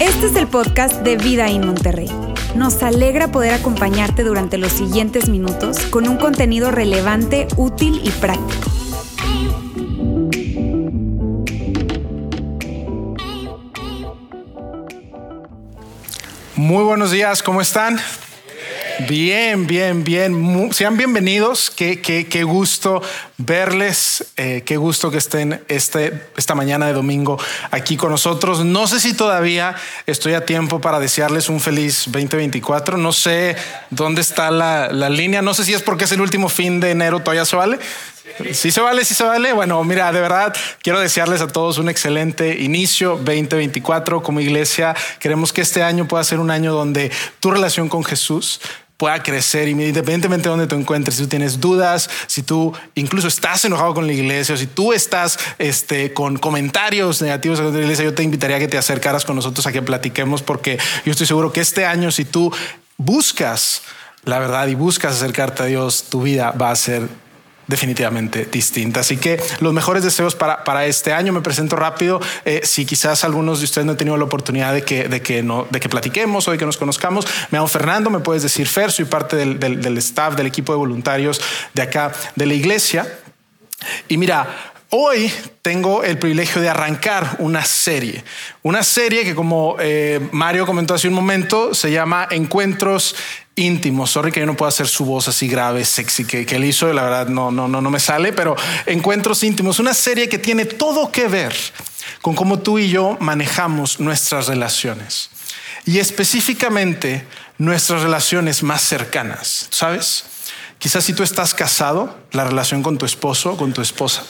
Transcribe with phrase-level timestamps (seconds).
[0.00, 2.10] Este es el podcast de Vida en Monterrey.
[2.54, 8.70] Nos alegra poder acompañarte durante los siguientes minutos con un contenido relevante, útil y práctico.
[16.56, 17.98] Muy buenos días, ¿cómo están?
[19.08, 20.70] Bien, bien, bien.
[20.72, 21.70] sean bienvenidos.
[21.70, 23.02] Qué, qué, qué gusto
[23.38, 24.32] verles.
[24.36, 27.38] Eh, qué gusto que estén este, esta mañana de domingo
[27.70, 28.64] aquí con nosotros.
[28.64, 29.74] No sé si todavía
[30.06, 32.98] estoy a tiempo para desearles un feliz 2024.
[32.98, 33.56] No sé
[33.90, 35.42] dónde está la, la línea.
[35.42, 37.20] No sé si es porque es el último fin de enero.
[37.20, 37.78] ¿Todavía se vale?
[38.52, 39.52] Sí se vale, sí se vale.
[39.52, 44.94] Bueno, mira, de verdad quiero desearles a todos un excelente inicio 2024 como iglesia.
[45.18, 47.10] Queremos que este año pueda ser un año donde
[47.40, 48.60] tu relación con Jesús
[49.02, 51.16] pueda crecer independientemente de donde te encuentres.
[51.16, 54.92] Si tú tienes dudas, si tú incluso estás enojado con la iglesia, o si tú
[54.92, 59.24] estás este, con comentarios negativos de la iglesia, yo te invitaría a que te acercaras
[59.24, 62.54] con nosotros a que platiquemos, porque yo estoy seguro que este año, si tú
[62.96, 63.82] buscas
[64.22, 67.08] la verdad y buscas acercarte a Dios, tu vida va a ser
[67.66, 69.00] definitivamente distinta.
[69.00, 71.32] Así que los mejores deseos para, para este año.
[71.32, 72.20] Me presento rápido.
[72.44, 75.42] Eh, si quizás algunos de ustedes no han tenido la oportunidad de que, de, que
[75.42, 78.66] no, de que platiquemos o de que nos conozcamos, me llamo Fernando, me puedes decir
[78.66, 81.40] Fer, soy parte del, del, del staff, del equipo de voluntarios
[81.74, 83.18] de acá de la iglesia.
[84.08, 88.22] Y mira, Hoy tengo el privilegio de arrancar una serie,
[88.60, 93.16] una serie que como eh, Mario comentó hace un momento, se llama Encuentros
[93.54, 94.10] íntimos.
[94.10, 96.92] Sorry que yo no puedo hacer su voz así grave, sexy que, que él hizo,
[96.92, 98.54] la verdad no, no, no, no me sale, pero
[98.84, 101.56] Encuentros íntimos, una serie que tiene todo que ver
[102.20, 105.30] con cómo tú y yo manejamos nuestras relaciones
[105.86, 107.26] y específicamente
[107.56, 110.24] nuestras relaciones más cercanas, ¿sabes?
[110.78, 114.24] Quizás si tú estás casado, la relación con tu esposo, con tu esposa.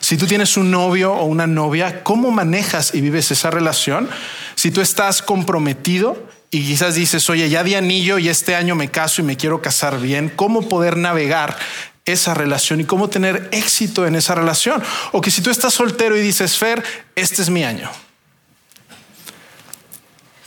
[0.00, 4.08] Si tú tienes un novio o una novia, ¿cómo manejas y vives esa relación?
[4.54, 8.90] Si tú estás comprometido y quizás dices, oye, ya di anillo y este año me
[8.90, 11.56] caso y me quiero casar bien, ¿cómo poder navegar
[12.04, 14.82] esa relación y cómo tener éxito en esa relación?
[15.12, 16.82] O que si tú estás soltero y dices, Fer,
[17.14, 17.90] este es mi año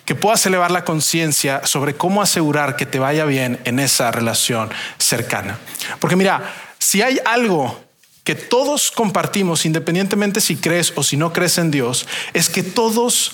[0.06, 4.70] que puedas elevar la conciencia sobre cómo asegurar que te vaya bien en esa relación
[4.98, 5.58] cercana.
[6.00, 7.83] Porque mira, si hay algo
[8.24, 13.34] que todos compartimos, independientemente si crees o si no crees en Dios, es que todos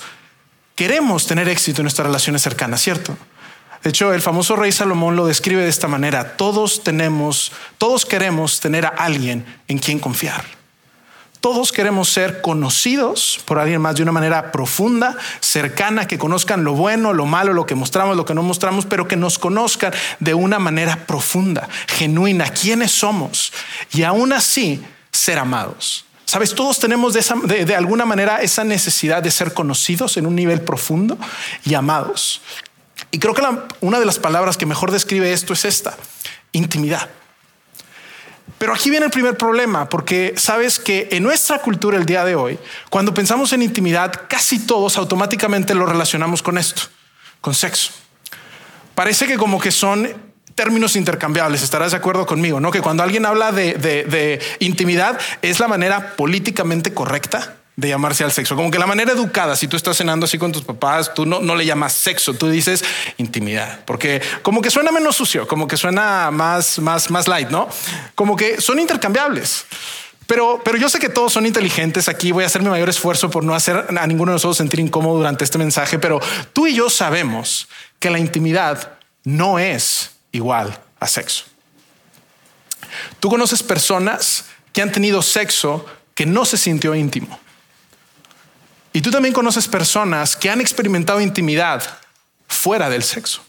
[0.75, 3.15] queremos tener éxito en nuestras relaciones cercanas, ¿cierto?
[3.83, 6.35] De hecho, el famoso rey Salomón lo describe de esta manera.
[6.35, 10.58] Todos tenemos, todos queremos tener a alguien en quien confiar.
[11.39, 16.73] Todos queremos ser conocidos por alguien más de una manera profunda, cercana, que conozcan lo
[16.73, 20.33] bueno, lo malo, lo que mostramos, lo que no mostramos, pero que nos conozcan de
[20.33, 23.53] una manera profunda, genuina, quiénes somos
[23.93, 26.05] y aún así ser amados.
[26.25, 31.17] Sabes, todos tenemos de, alguna manera esa necesidad de ser conocidos en un nivel profundo
[31.65, 32.41] y amados.
[33.11, 33.41] Y creo que
[33.81, 35.97] una de las palabras que mejor describe esto es esta,
[36.51, 37.09] intimidad.
[38.59, 42.35] Pero aquí viene el primer problema, porque sabes que en nuestra cultura el día de
[42.35, 42.59] hoy,
[42.89, 46.83] cuando pensamos en intimidad, casi todos automáticamente lo relacionamos con esto,
[47.39, 47.91] con sexo.
[48.95, 50.13] Parece que como que son
[50.55, 52.69] términos intercambiables, estarás de acuerdo conmigo, ¿no?
[52.69, 58.31] Que cuando alguien habla de, de intimidad es la manera políticamente correcta de llamarse al
[58.31, 58.55] sexo.
[58.55, 61.39] Como que la manera educada, si tú estás cenando así con tus papás, tú no,
[61.39, 62.83] no le llamas sexo, tú dices
[63.17, 67.69] intimidad, porque como que suena menos sucio, como que suena más, más, más light, ¿no?
[68.15, 69.65] Como que son intercambiables.
[70.27, 72.31] Pero, pero yo sé que todos son inteligentes aquí.
[72.31, 75.17] Voy a hacer mi mayor esfuerzo por no hacer a ninguno de nosotros sentir incómodo
[75.17, 76.19] durante este mensaje, pero
[76.53, 81.45] tú y yo sabemos que la intimidad no es igual a sexo.
[83.19, 87.39] Tú conoces personas que han tenido sexo que no se sintió íntimo.
[88.99, 91.81] Y tú también conoces personas que han experimentado intimidad
[92.49, 93.41] fuera del sexo.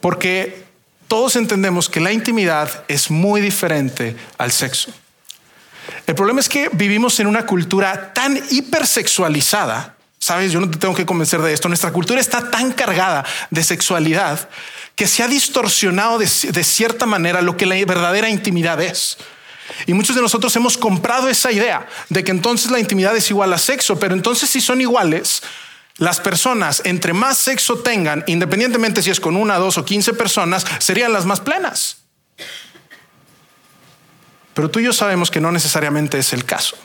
[0.00, 0.64] Porque
[1.08, 4.94] todos entendemos que la intimidad es muy diferente al sexo.
[6.06, 10.94] El problema es que vivimos en una cultura tan hipersexualizada, sabes, yo no te tengo
[10.94, 14.48] que convencer de esto, nuestra cultura está tan cargada de sexualidad
[14.96, 19.18] que se ha distorsionado de, de cierta manera lo que la verdadera intimidad es.
[19.86, 23.52] Y muchos de nosotros hemos comprado esa idea de que entonces la intimidad es igual
[23.52, 25.42] a sexo, pero entonces si son iguales,
[25.98, 30.64] las personas entre más sexo tengan, independientemente si es con una, dos o quince personas,
[30.78, 31.98] serían las más plenas.
[34.54, 36.76] Pero tú y yo sabemos que no necesariamente es el caso,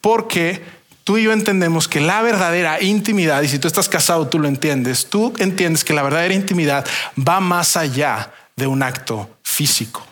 [0.00, 0.62] porque
[1.04, 4.48] tú y yo entendemos que la verdadera intimidad, y si tú estás casado tú lo
[4.48, 10.06] entiendes, tú entiendes que la verdadera intimidad va más allá de un acto físico.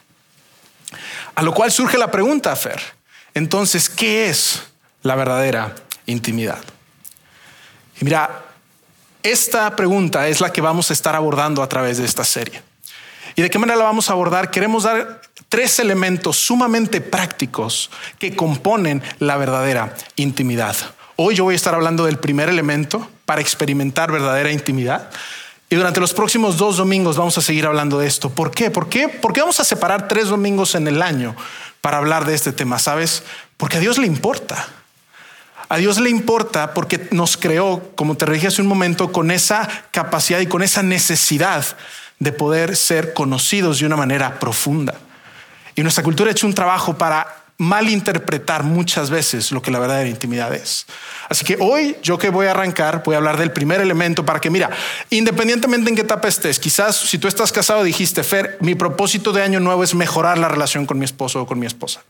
[1.41, 2.79] A lo cual surge la pregunta, Fer.
[3.33, 4.63] Entonces, ¿qué es
[5.03, 6.59] la verdadera intimidad?
[7.99, 8.43] Y mira,
[9.23, 12.63] esta pregunta es la que vamos a estar abordando a través de esta serie.
[13.37, 14.51] ¿Y de qué manera la vamos a abordar?
[14.51, 17.89] Queremos dar tres elementos sumamente prácticos
[18.19, 20.77] que componen la verdadera intimidad.
[21.17, 25.09] Hoy yo voy a estar hablando del primer elemento para experimentar verdadera intimidad.
[25.73, 28.29] Y durante los próximos dos domingos vamos a seguir hablando de esto.
[28.29, 28.73] ¿Por qué?
[28.73, 29.09] ¿Por qué?
[29.09, 31.37] Porque vamos a separar tres domingos en el año
[31.81, 33.23] para hablar de este tema, ¿sabes?
[33.57, 34.67] Porque a Dios le importa.
[35.69, 39.69] A Dios le importa porque nos creó, como te dije hace un momento, con esa
[39.93, 41.65] capacidad y con esa necesidad
[42.19, 44.95] de poder ser conocidos de una manera profunda.
[45.77, 50.09] Y nuestra cultura ha hecho un trabajo para malinterpretar muchas veces lo que la verdadera
[50.09, 50.87] intimidad es.
[51.29, 54.41] Así que hoy yo que voy a arrancar, voy a hablar del primer elemento para
[54.41, 54.71] que, mira,
[55.11, 59.43] independientemente en qué etapa estés, quizás si tú estás casado dijiste, Fer, mi propósito de
[59.43, 62.03] año nuevo es mejorar la relación con mi esposo o con mi esposa.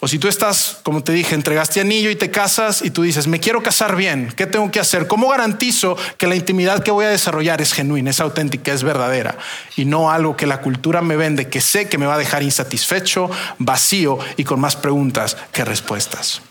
[0.00, 3.26] O si tú estás, como te dije, entregaste anillo y te casas y tú dices,
[3.26, 5.08] me quiero casar bien, ¿qué tengo que hacer?
[5.08, 9.36] ¿Cómo garantizo que la intimidad que voy a desarrollar es genuina, es auténtica, es verdadera?
[9.76, 12.44] Y no algo que la cultura me vende, que sé que me va a dejar
[12.44, 13.28] insatisfecho,
[13.58, 16.42] vacío y con más preguntas que respuestas.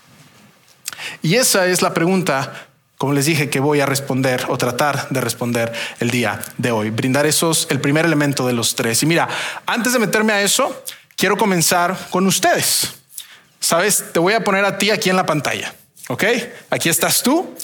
[1.22, 2.68] Y esa es la pregunta,
[2.98, 6.90] como les dije, que voy a responder o tratar de responder el día de hoy.
[6.90, 9.02] Brindar esos, el primer elemento de los tres.
[9.02, 9.26] Y mira,
[9.64, 10.84] antes de meterme a eso,
[11.16, 12.97] quiero comenzar con ustedes.
[13.60, 15.74] Sabes, te voy a poner a ti aquí en la pantalla.
[16.08, 16.24] Ok,
[16.70, 17.54] aquí estás tú.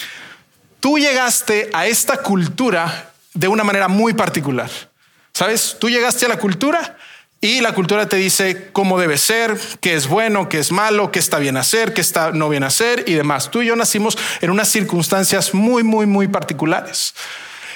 [0.81, 4.71] Tú llegaste a esta cultura de una manera muy particular.
[5.33, 6.97] Sabes, tú llegaste a la cultura
[7.41, 11.19] y la cultura te dice cómo debe ser, qué es bueno, qué es malo, qué
[11.19, 13.51] está bien hacer, qué está no bien hacer y demás.
[13.51, 17.15] Tú y yo nacimos en unas circunstancias muy, muy, muy particulares.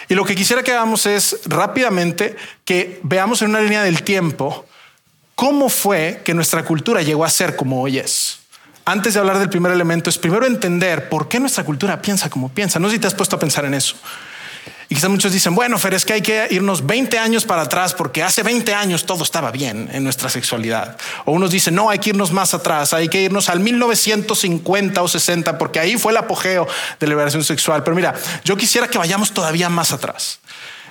[0.08, 4.64] Y lo que quisiera que hagamos es rápidamente que veamos en una línea del tiempo
[5.38, 8.40] ¿Cómo fue que nuestra cultura llegó a ser como hoy es?
[8.84, 12.48] Antes de hablar del primer elemento, es primero entender por qué nuestra cultura piensa como
[12.48, 12.80] piensa.
[12.80, 13.94] No sé si te has puesto a pensar en eso.
[14.88, 17.94] Y quizás muchos dicen, bueno, Fer, es que hay que irnos 20 años para atrás
[17.94, 20.96] porque hace 20 años todo estaba bien en nuestra sexualidad.
[21.24, 25.06] O unos dicen, no, hay que irnos más atrás, hay que irnos al 1950 o
[25.06, 26.66] 60 porque ahí fue el apogeo
[26.98, 27.84] de la liberación sexual.
[27.84, 28.12] Pero mira,
[28.42, 30.40] yo quisiera que vayamos todavía más atrás.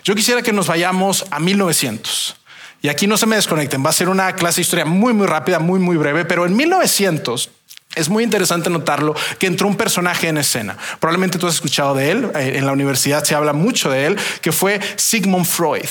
[0.06, 2.38] Yo quisiera que nos vayamos a 1900.
[2.82, 5.26] Y aquí no se me desconecten, va a ser una clase de historia muy, muy
[5.26, 7.50] rápida, muy, muy breve, pero en 1900
[7.96, 10.78] es muy interesante notarlo que entró un personaje en escena.
[11.00, 14.18] Probablemente tú has escuchado de él, eh, en la universidad se habla mucho de él,
[14.42, 15.90] que fue Sigmund Freud,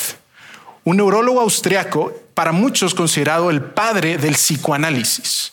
[0.85, 5.53] un neurólogo austriaco, para muchos considerado el padre del psicoanálisis.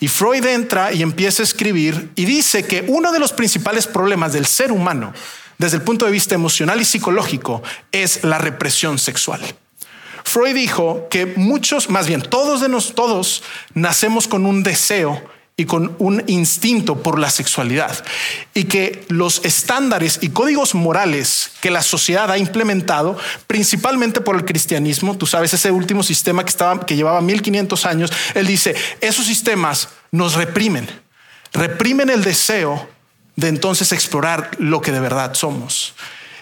[0.00, 4.32] Y Freud entra y empieza a escribir y dice que uno de los principales problemas
[4.32, 5.12] del ser humano,
[5.58, 7.62] desde el punto de vista emocional y psicológico,
[7.92, 9.40] es la represión sexual.
[10.24, 13.42] Freud dijo que muchos, más bien todos de nosotros, todos
[13.74, 15.22] nacemos con un deseo
[15.56, 18.04] y con un instinto por la sexualidad
[18.54, 23.16] y que los estándares y códigos morales que la sociedad ha implementado,
[23.46, 28.10] principalmente por el cristianismo, tú sabes, ese último sistema que, estaba, que llevaba 1500 años,
[28.34, 30.88] él dice, esos sistemas nos reprimen,
[31.52, 32.88] reprimen el deseo
[33.36, 35.94] de entonces explorar lo que de verdad somos.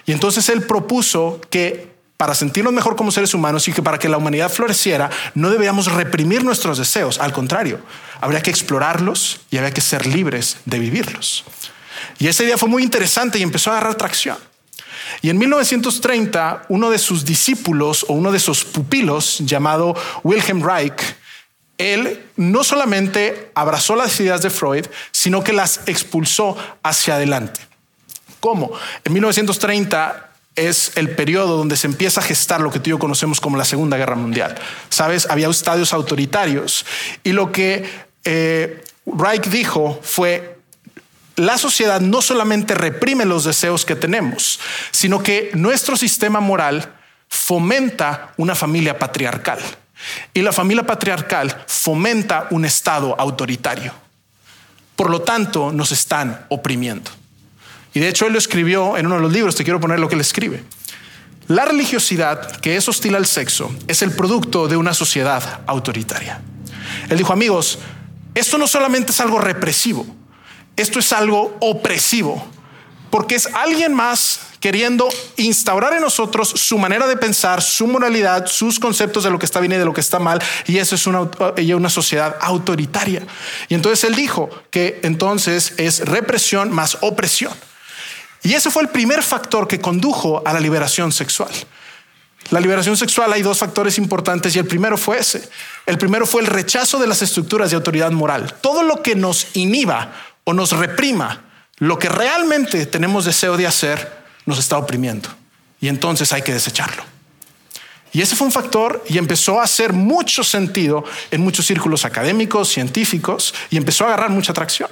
[0.06, 1.91] Y entonces él propuso que
[2.22, 5.90] para sentirnos mejor como seres humanos y que para que la humanidad floreciera, no deberíamos
[5.90, 7.18] reprimir nuestros deseos.
[7.18, 7.80] Al contrario,
[8.20, 11.42] habría que explorarlos y habría que ser libres de vivirlos.
[12.20, 14.38] Y ese día fue muy interesante y empezó a agarrar tracción.
[15.20, 21.16] Y en 1930, uno de sus discípulos o uno de sus pupilos, llamado Wilhelm Reich,
[21.76, 27.62] él no solamente abrazó las ideas de Freud, sino que las expulsó hacia adelante.
[28.38, 28.70] ¿Cómo?
[29.02, 32.98] En 1930 es el periodo donde se empieza a gestar lo que tú y yo
[32.98, 34.54] conocemos como la Segunda Guerra Mundial.
[34.88, 36.84] Sabes, había estadios autoritarios
[37.24, 37.88] y lo que
[38.24, 40.58] eh, Reich dijo fue
[41.36, 46.94] la sociedad no solamente reprime los deseos que tenemos, sino que nuestro sistema moral
[47.28, 49.58] fomenta una familia patriarcal.
[50.34, 53.94] Y la familia patriarcal fomenta un Estado autoritario.
[54.96, 57.10] Por lo tanto, nos están oprimiendo.
[57.94, 60.08] Y de hecho él lo escribió en uno de los libros, te quiero poner lo
[60.08, 60.64] que él escribe.
[61.48, 66.40] La religiosidad, que es hostil al sexo, es el producto de una sociedad autoritaria.
[67.08, 67.78] Él dijo, amigos,
[68.34, 70.06] esto no solamente es algo represivo,
[70.76, 72.46] esto es algo opresivo,
[73.10, 78.78] porque es alguien más queriendo instaurar en nosotros su manera de pensar, su moralidad, sus
[78.78, 81.06] conceptos de lo que está bien y de lo que está mal, y eso es
[81.06, 81.28] una,
[81.76, 83.26] una sociedad autoritaria.
[83.68, 87.52] Y entonces él dijo que entonces es represión más opresión.
[88.42, 91.50] Y ese fue el primer factor que condujo a la liberación sexual.
[92.50, 95.48] la liberación sexual hay dos factores importantes y el primero fue ese.
[95.86, 98.54] El primero fue el rechazo de las estructuras de autoridad moral.
[98.60, 100.12] Todo lo que nos inhiba
[100.44, 101.44] o nos reprima,
[101.78, 105.28] lo que realmente tenemos deseo de hacer, nos está oprimiendo.
[105.80, 107.04] Y entonces hay que desecharlo.
[108.12, 112.68] Y ese fue un factor y empezó a hacer mucho sentido en muchos círculos académicos,
[112.68, 114.90] científicos, y empezó a agarrar mucha atracción.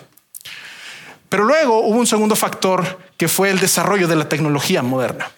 [1.31, 5.31] Pero luego hubo un segundo factor que fue el desarrollo de la tecnología moderna.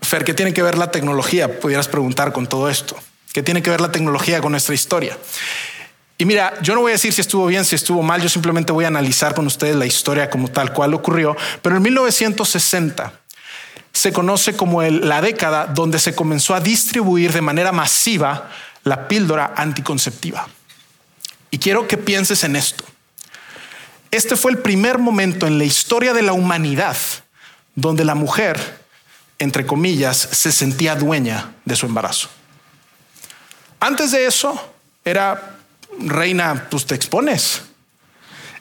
[0.00, 1.60] Fer, ¿qué tiene que ver la tecnología?
[1.60, 2.96] Pudieras preguntar con todo esto.
[3.32, 5.18] ¿Qué tiene que ver la tecnología con nuestra historia?
[6.16, 8.70] Y mira, yo no voy a decir si estuvo bien, si estuvo mal, yo simplemente
[8.70, 13.12] voy a analizar con ustedes la historia como tal cual ocurrió, pero en 1960
[13.92, 18.50] se conoce como la década donde se comenzó a distribuir de manera masiva
[18.84, 20.46] la píldora anticonceptiva.
[21.50, 22.84] Y quiero que pienses en esto.
[24.14, 26.96] Este fue el primer momento en la historia de la humanidad
[27.74, 28.78] donde la mujer,
[29.40, 32.28] entre comillas, se sentía dueña de su embarazo.
[33.80, 34.72] Antes de eso,
[35.04, 35.56] era
[35.98, 37.62] reina, pues te expones.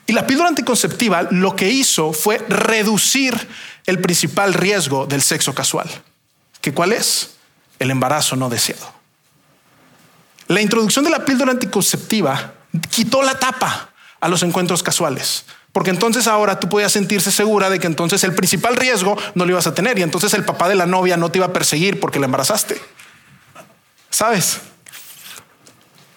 [0.07, 3.35] Y la píldora anticonceptiva lo que hizo fue reducir
[3.85, 5.87] el principal riesgo del sexo casual.
[6.61, 7.35] ¿Que cuál es?
[7.77, 8.91] El embarazo no deseado.
[10.47, 12.55] La introducción de la píldora anticonceptiva
[12.89, 13.92] quitó la tapa
[14.23, 15.45] a los encuentros casuales.
[15.73, 19.51] Porque entonces ahora tú podías sentirse segura de que entonces el principal riesgo no lo
[19.51, 21.99] ibas a tener y entonces el papá de la novia no te iba a perseguir
[21.99, 22.79] porque la embarazaste.
[24.09, 24.61] ¿Sabes?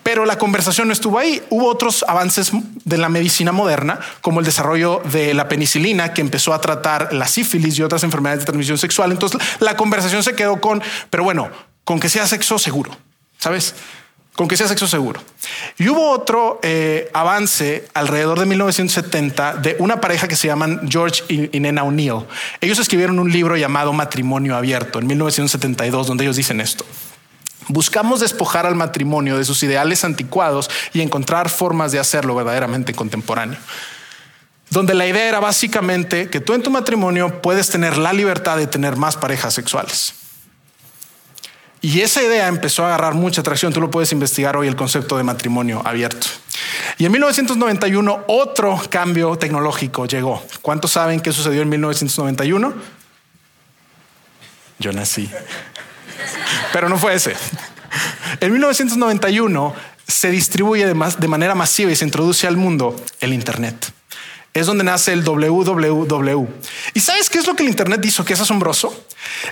[0.02, 1.42] Pero la conversación no estuvo ahí.
[1.50, 2.52] Hubo otros avances
[2.84, 7.26] de la medicina moderna, como el desarrollo de la penicilina, que empezó a tratar la
[7.26, 9.10] sífilis y otras enfermedades de transmisión sexual.
[9.10, 11.50] Entonces la conversación se quedó con, pero bueno,
[11.82, 12.96] con que sea sexo seguro,
[13.38, 13.74] ¿sabes?
[14.36, 15.20] Con que sea sexo seguro.
[15.78, 21.22] Y hubo otro eh, avance alrededor de 1970 de una pareja que se llaman George
[21.28, 22.26] y, y Nena O'Neill.
[22.60, 26.84] Ellos escribieron un libro llamado Matrimonio Abierto en 1972, donde ellos dicen esto.
[27.68, 33.58] Buscamos despojar al matrimonio de sus ideales anticuados y encontrar formas de hacerlo verdaderamente contemporáneo.
[34.70, 38.66] Donde la idea era básicamente que tú en tu matrimonio puedes tener la libertad de
[38.66, 40.14] tener más parejas sexuales.
[41.86, 43.72] Y esa idea empezó a agarrar mucha atracción.
[43.72, 46.26] Tú lo puedes investigar hoy, el concepto de matrimonio abierto.
[46.98, 50.44] Y en 1991 otro cambio tecnológico llegó.
[50.62, 52.74] ¿Cuántos saben qué sucedió en 1991?
[54.80, 55.30] Yo nací.
[56.72, 57.36] Pero no fue ese.
[58.40, 59.72] En 1991
[60.08, 60.94] se distribuye de,
[61.28, 63.92] manera masiva y se introduce al mundo el Internet.
[64.56, 66.48] Es donde nace el www.
[66.94, 69.04] ¿Y sabes qué es lo que el Internet hizo que es asombroso?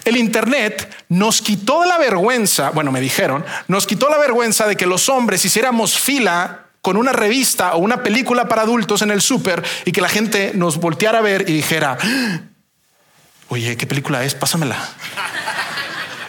[0.03, 4.87] El Internet nos quitó la vergüenza, bueno, me dijeron, nos quitó la vergüenza de que
[4.87, 9.63] los hombres hiciéramos fila con una revista o una película para adultos en el súper
[9.85, 12.41] y que la gente nos volteara a ver y dijera, ah,
[13.49, 14.35] oye, ¿qué película es?
[14.35, 14.89] Pásamela.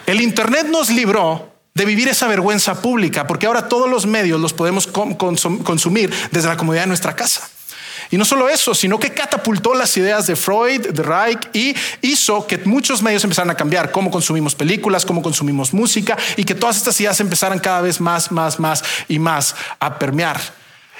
[0.04, 4.52] El Internet nos libró de vivir esa vergüenza pública, porque ahora todos los medios los
[4.52, 7.48] podemos consumir desde la comodidad de nuestra casa.
[8.10, 12.46] Y no solo eso, sino que catapultó las ideas de Freud, de Reich y hizo
[12.46, 16.76] que muchos medios empezaran a cambiar cómo consumimos películas, cómo consumimos música y que todas
[16.76, 20.40] estas ideas empezaran cada vez más, más, más y más a permear.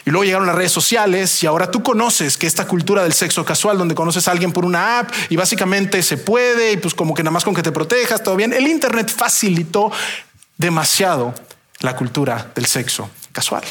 [0.07, 3.45] Y luego llegaron las redes sociales y ahora tú conoces que esta cultura del sexo
[3.45, 7.13] casual, donde conoces a alguien por una app y básicamente se puede y pues como
[7.13, 8.53] que nada más con que te protejas, todo bien.
[8.53, 9.91] El Internet facilitó
[10.57, 11.35] demasiado
[11.81, 13.65] la cultura del sexo casual.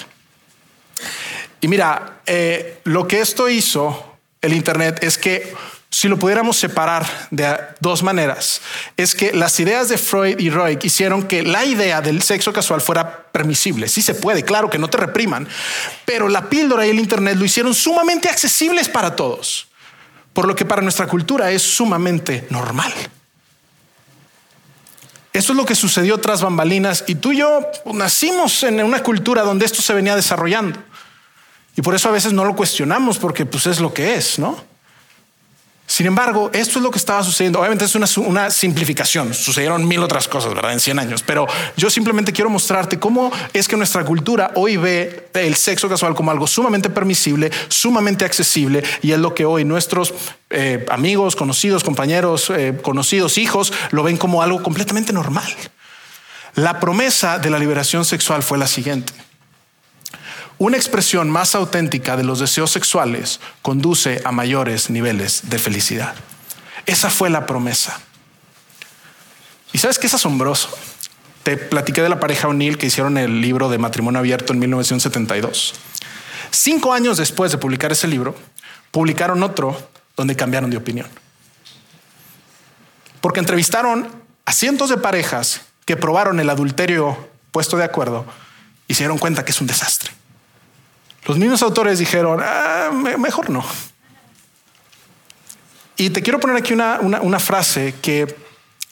[1.65, 5.51] Y mira, eh, lo que esto hizo el Internet es que
[5.89, 8.61] si lo pudiéramos separar de dos maneras,
[8.95, 12.81] es que las ideas de Freud y Roy hicieron que la idea del sexo casual
[12.81, 13.87] fuera permisible.
[13.87, 15.47] Sí se puede, claro que no te repriman,
[16.05, 19.67] pero la píldora y el Internet lo hicieron sumamente accesibles para todos,
[20.33, 22.93] por lo que para nuestra cultura es sumamente normal.
[25.33, 29.41] Eso es lo que sucedió tras bambalinas y tú y yo nacimos en una cultura
[29.41, 30.79] donde esto se venía desarrollando.
[31.75, 34.57] Y por eso a veces no lo cuestionamos porque pues es lo que es, ¿no?
[35.87, 37.59] Sin embargo, esto es lo que estaba sucediendo.
[37.59, 39.35] Obviamente es una, simplificación.
[39.35, 40.73] Sucedieron mil otras cosas, ¿verdad?
[40.73, 41.23] En 100 años.
[41.23, 41.45] Pero
[41.77, 46.31] yo simplemente quiero mostrarte cómo es que nuestra cultura hoy ve el sexo casual como
[46.31, 48.83] algo sumamente permisible, sumamente accesible.
[49.03, 50.13] Y es lo que hoy nuestros
[50.49, 55.47] eh, amigos, conocidos, compañeros, eh, conocidos, hijos, lo ven como algo completamente normal.
[56.55, 59.13] La promesa de la liberación sexual fue la siguiente.
[60.57, 66.15] Una expresión más auténtica de los deseos sexuales conduce a mayores niveles de felicidad.
[66.85, 67.99] Esa fue la promesa.
[69.73, 70.69] ¿Y sabes qué es asombroso?
[71.43, 75.73] Te platiqué de la pareja O'Neill que hicieron el libro de matrimonio abierto en 1972.
[76.51, 78.33] Cinco años después de publicar ese libro,
[78.91, 81.07] publicaron otro donde cambiaron de opinión.
[83.19, 84.07] Porque entrevistaron
[84.45, 88.25] a cientos de parejas que probaron el adulterio puesto de acuerdo
[88.87, 90.14] y se dieron cuenta que es un desastre.
[91.25, 93.65] Los mismos autores dijeron, ah, mejor no.
[95.97, 98.35] Y te quiero poner aquí una, una frase que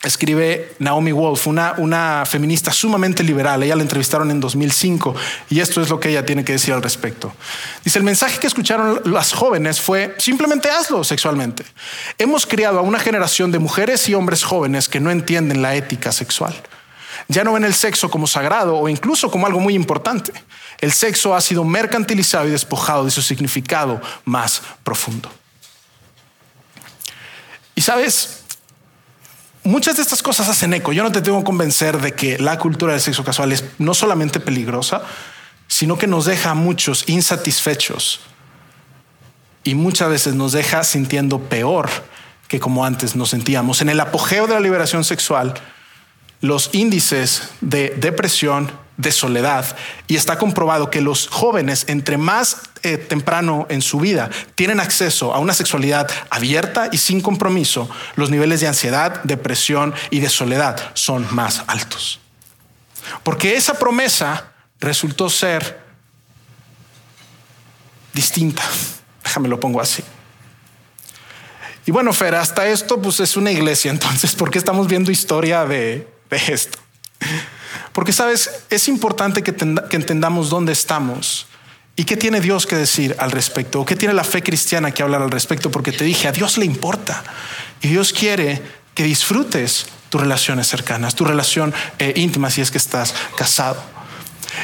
[0.03, 3.63] escribe Naomi Wolf, una, una feminista sumamente liberal.
[3.63, 5.15] Ella la entrevistaron en 2005
[5.49, 7.33] y esto es lo que ella tiene que decir al respecto.
[7.83, 11.63] Dice, el mensaje que escucharon las jóvenes fue, simplemente hazlo sexualmente.
[12.17, 16.11] Hemos criado a una generación de mujeres y hombres jóvenes que no entienden la ética
[16.11, 16.53] sexual.
[17.29, 20.33] Ya no ven el sexo como sagrado o incluso como algo muy importante.
[20.83, 25.31] El sexo ha sido mercantilizado y despojado de su significado más profundo.
[27.73, 28.43] Y sabes,
[29.63, 30.91] muchas de estas cosas hacen eco.
[30.91, 33.93] Yo no te tengo que convencer de que la cultura del sexo casual es no
[33.93, 35.03] solamente peligrosa,
[35.69, 38.19] sino que nos deja a muchos insatisfechos
[39.63, 41.89] y muchas veces nos deja sintiendo peor
[42.49, 43.81] que como antes nos sentíamos.
[43.81, 45.53] En el apogeo de la liberación sexual,
[46.41, 49.75] los índices de depresión, de soledad
[50.07, 55.33] y está comprobado que los jóvenes entre más eh, temprano en su vida tienen acceso
[55.33, 60.91] a una sexualidad abierta y sin compromiso, los niveles de ansiedad, depresión y de soledad
[60.93, 62.19] son más altos.
[63.23, 65.81] Porque esa promesa resultó ser
[68.13, 68.63] distinta.
[69.23, 70.03] Déjame lo pongo así.
[71.85, 75.65] Y bueno, Fer, hasta esto pues es una iglesia, entonces, ¿por qué estamos viendo historia
[75.65, 76.77] de, de esto?
[77.93, 79.55] Porque, sabes, es importante que,
[79.95, 81.47] entendamos dónde estamos
[81.95, 85.03] y qué tiene Dios que decir al respecto, o qué tiene la fe cristiana que
[85.03, 87.23] hablar al respecto, porque te dije, a Dios le importa
[87.81, 88.61] y Dios quiere
[88.95, 93.93] que disfrutes tus relaciones cercanas, tu relación eh, íntima si es que estás casado.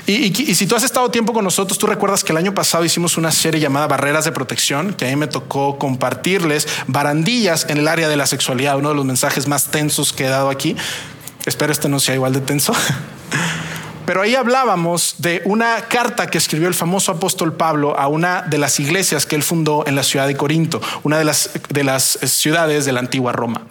[0.05, 3.17] Y, si tú has estado tiempo con nosotros, tú recuerdas que el año pasado hicimos
[3.17, 7.87] una serie llamada Barreras de Protección, que a mí me tocó compartirles barandillas en el
[7.87, 10.75] área de la sexualidad, uno de los mensajes más tensos que he dado aquí.
[11.49, 12.73] Espero este no sea igual de tenso.
[14.05, 18.59] Pero ahí hablábamos de una carta que escribió el famoso apóstol Pablo a una de
[18.59, 22.03] las iglesias que él fundó en la ciudad de Corinto, una de las, de las
[22.03, 23.63] ciudades de la antigua Roma.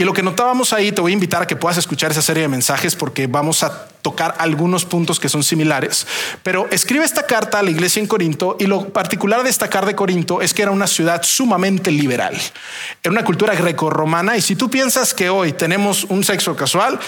[0.00, 2.44] Y lo que notábamos ahí, te voy a invitar a que puedas escuchar esa serie
[2.44, 6.06] de mensajes porque vamos a tocar algunos puntos que son similares.
[6.44, 9.96] Pero escribe esta carta a la iglesia en Corinto y lo particular de destacar de
[9.96, 12.40] Corinto es que era una ciudad sumamente liberal.
[13.02, 17.00] Era una cultura grecorromana y si tú piensas que hoy tenemos un sexo casual,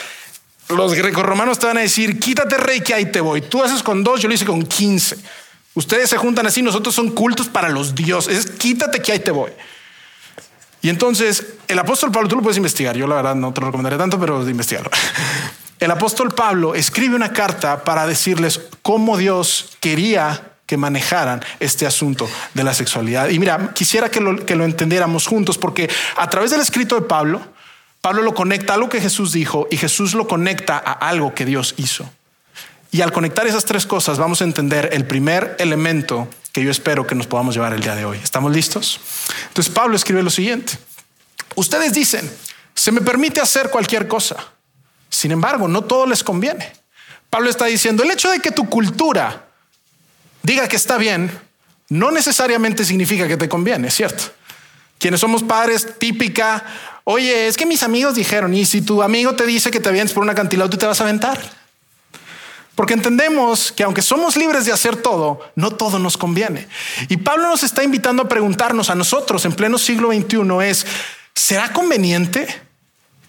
[0.68, 3.40] los grecorromanos te van a decir, quítate rey que ahí te voy.
[3.42, 5.16] Tú haces con dos, yo lo hice con quince.
[5.74, 8.50] Ustedes se juntan así, nosotros son cultos para los dioses.
[8.50, 9.52] quítate que ahí te voy.
[10.82, 13.66] Y entonces el apóstol Pablo, tú lo puedes investigar, yo la verdad no te lo
[13.66, 14.90] recomendaré tanto, pero investigarlo.
[15.80, 22.28] El apóstol Pablo escribe una carta para decirles cómo Dios quería que manejaran este asunto
[22.52, 23.30] de la sexualidad.
[23.30, 27.06] Y mira, quisiera que lo, que lo entendiéramos juntos, porque a través del escrito de
[27.06, 27.40] Pablo,
[28.02, 31.46] Pablo lo conecta a algo que Jesús dijo y Jesús lo conecta a algo que
[31.46, 32.08] Dios hizo.
[32.92, 37.06] Y al conectar esas tres cosas vamos a entender el primer elemento que yo espero
[37.06, 38.18] que nos podamos llevar el día de hoy.
[38.22, 39.00] ¿Estamos listos?
[39.48, 40.78] Entonces Pablo escribe lo siguiente.
[41.54, 42.30] Ustedes dicen,
[42.74, 44.36] se me permite hacer cualquier cosa.
[45.08, 46.72] Sin embargo, no todo les conviene.
[47.28, 49.48] Pablo está diciendo, el hecho de que tu cultura
[50.42, 51.30] diga que está bien,
[51.88, 54.24] no necesariamente significa que te conviene, ¿cierto?
[54.98, 56.64] Quienes somos padres, típica,
[57.04, 60.12] oye, es que mis amigos dijeron, y si tu amigo te dice que te vienes
[60.12, 61.40] por una acantilado, tú te vas a aventar.
[62.80, 66.66] Porque entendemos que aunque somos libres de hacer todo, no todo nos conviene.
[67.10, 70.86] Y Pablo nos está invitando a preguntarnos a nosotros en pleno siglo XXI es,
[71.34, 72.46] ¿será conveniente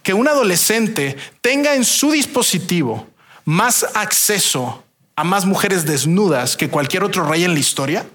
[0.03, 3.09] que un adolescente tenga en su dispositivo
[3.43, 4.85] más acceso
[5.17, 8.05] a más mujeres desnudas que cualquier otro rey en la historia?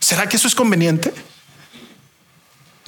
[0.00, 1.12] ¿Será que eso es conveniente?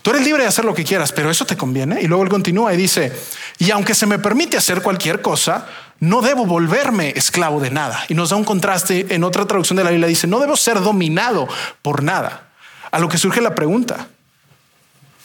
[0.01, 2.01] Tú eres libre de hacer lo que quieras, pero eso te conviene.
[2.03, 3.13] Y luego él continúa y dice,
[3.59, 5.67] y aunque se me permite hacer cualquier cosa,
[6.01, 8.05] no debo volverme esclavo de nada.
[8.09, 10.81] Y nos da un contraste en otra traducción de la Biblia, dice, no debo ser
[10.81, 11.49] dominado
[11.83, 12.51] por nada.
[12.91, 14.09] A lo que surge la pregunta,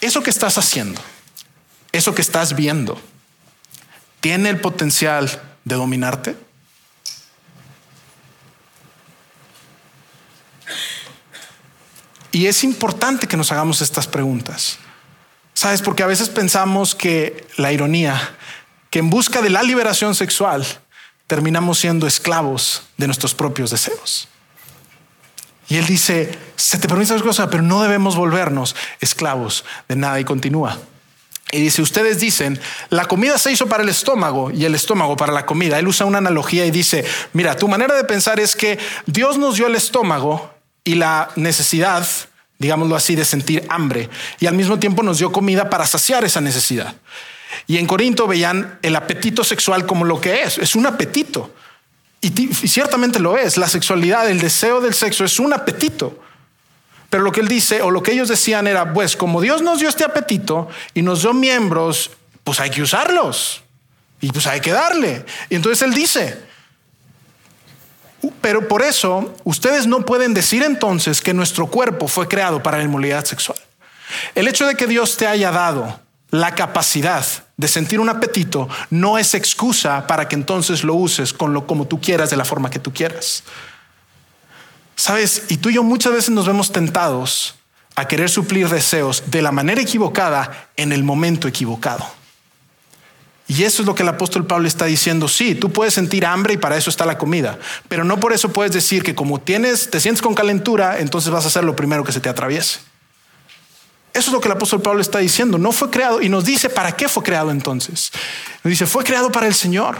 [0.01, 1.01] eso que estás haciendo,
[1.91, 2.99] eso que estás viendo,
[4.21, 6.35] ¿tiene el potencial de dominarte?
[12.31, 14.77] Y es importante que nos hagamos estas preguntas.
[15.53, 15.81] ¿Sabes?
[15.81, 18.37] Porque a veces pensamos que la ironía
[18.89, 20.65] que en busca de la liberación sexual
[21.27, 24.27] terminamos siendo esclavos de nuestros propios deseos.
[25.67, 30.19] Y él dice, se te permite esas cosas, pero no debemos volvernos esclavos de nada.
[30.19, 30.79] Y continúa.
[31.51, 35.31] Y dice, ustedes dicen, la comida se hizo para el estómago y el estómago para
[35.31, 35.77] la comida.
[35.77, 39.55] Él usa una analogía y dice, mira, tu manera de pensar es que Dios nos
[39.55, 40.51] dio el estómago
[40.83, 42.07] y la necesidad,
[42.57, 44.09] digámoslo así, de sentir hambre.
[44.39, 46.95] Y al mismo tiempo nos dio comida para saciar esa necesidad.
[47.67, 51.53] Y en Corinto veían el apetito sexual como lo que es, es un apetito.
[52.21, 56.19] Y, ciertamente lo es, la sexualidad, el deseo del sexo es un apetito.
[57.09, 59.79] Pero lo que él dice, o lo que ellos decían era, pues como Dios nos
[59.79, 62.11] dio este apetito y nos dio miembros,
[62.43, 63.63] pues hay que usarlos.
[64.21, 65.25] Y pues hay que darle.
[65.49, 66.43] Y entonces él dice,
[68.41, 72.83] pero por eso ustedes no pueden decir entonces que nuestro cuerpo fue creado para la
[72.83, 73.57] inmoralidad sexual.
[74.35, 75.99] El hecho de que Dios te haya dado
[76.31, 77.25] la capacidad
[77.59, 81.87] de sentir un apetito no es excusa para que entonces lo uses con lo como
[81.87, 83.43] tú quieras de la forma que tú quieras.
[84.95, 87.55] Sabes, y tú y yo muchas veces nos vemos tentados
[87.95, 92.05] a querer suplir deseos de la manera equivocada en el momento equivocado.
[93.45, 95.27] Y eso es lo que el apóstol Pablo está diciendo.
[95.27, 98.53] Sí, tú puedes sentir hambre y para eso está la comida, pero no por eso
[98.53, 102.05] puedes decir que como tienes, te sientes con calentura, entonces vas a hacer lo primero
[102.05, 102.79] que se te atraviese.
[104.13, 105.57] Eso es lo que el apóstol Pablo está diciendo.
[105.57, 108.11] No fue creado y nos dice para qué fue creado entonces.
[108.63, 109.97] Nos dice, fue creado para el Señor.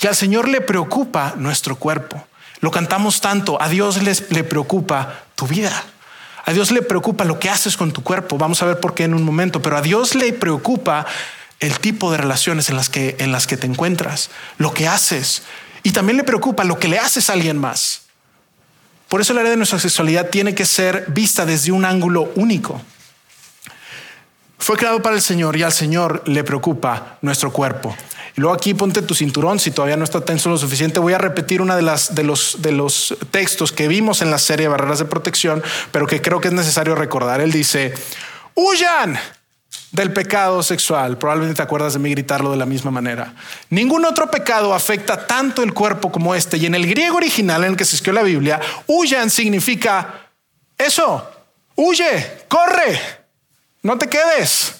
[0.00, 2.26] Y al Señor le preocupa nuestro cuerpo.
[2.60, 5.84] Lo cantamos tanto, a Dios le preocupa tu vida.
[6.46, 8.38] A Dios le preocupa lo que haces con tu cuerpo.
[8.38, 11.04] Vamos a ver por qué en un momento, pero a Dios le preocupa
[11.58, 15.42] el tipo de relaciones en las que, en las que te encuentras, lo que haces.
[15.82, 18.02] Y también le preocupa lo que le haces a alguien más.
[19.08, 22.80] Por eso el área de nuestra sexualidad tiene que ser vista desde un ángulo único.
[24.58, 27.94] Fue creado para el Señor y al Señor le preocupa nuestro cuerpo.
[28.36, 30.98] Y luego aquí ponte tu cinturón si todavía no está tenso lo suficiente.
[30.98, 34.38] Voy a repetir una de las de los de los textos que vimos en la
[34.38, 37.40] serie Barreras de Protección, pero que creo que es necesario recordar.
[37.40, 37.94] Él dice:
[38.54, 39.18] "Huyan
[39.92, 41.16] del pecado sexual.
[41.16, 43.34] Probablemente te acuerdas de mí gritarlo de la misma manera.
[43.70, 46.58] Ningún otro pecado afecta tanto el cuerpo como este.
[46.58, 50.28] Y en el griego original en el que se escribió la Biblia, huyan significa
[50.76, 51.30] eso.
[51.74, 53.25] Huye, corre,
[53.86, 54.74] no te quedes.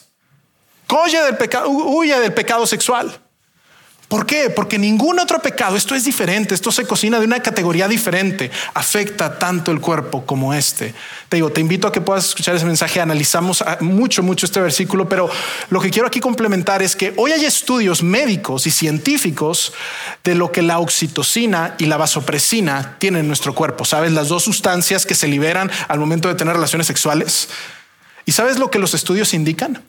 [0.90, 3.20] Huye del pecado, huye del pecado sexual.
[4.08, 4.50] ¿Por qué?
[4.50, 9.36] Porque ningún otro pecado, esto es diferente, esto se cocina de una categoría diferente, afecta
[9.36, 10.94] tanto el cuerpo como este.
[11.28, 15.08] Te digo, te invito a que puedas escuchar ese mensaje, analizamos mucho, mucho este versículo,
[15.08, 15.28] pero
[15.70, 19.72] lo que quiero aquí complementar es que hoy hay estudios médicos y científicos
[20.22, 23.84] de lo que la oxitocina y la vasopresina tienen en nuestro cuerpo.
[23.84, 24.12] ¿Sabes?
[24.12, 27.48] Las dos sustancias que se liberan al momento de tener relaciones sexuales.
[28.26, 29.82] ¿Y sabes lo que los estudios indican?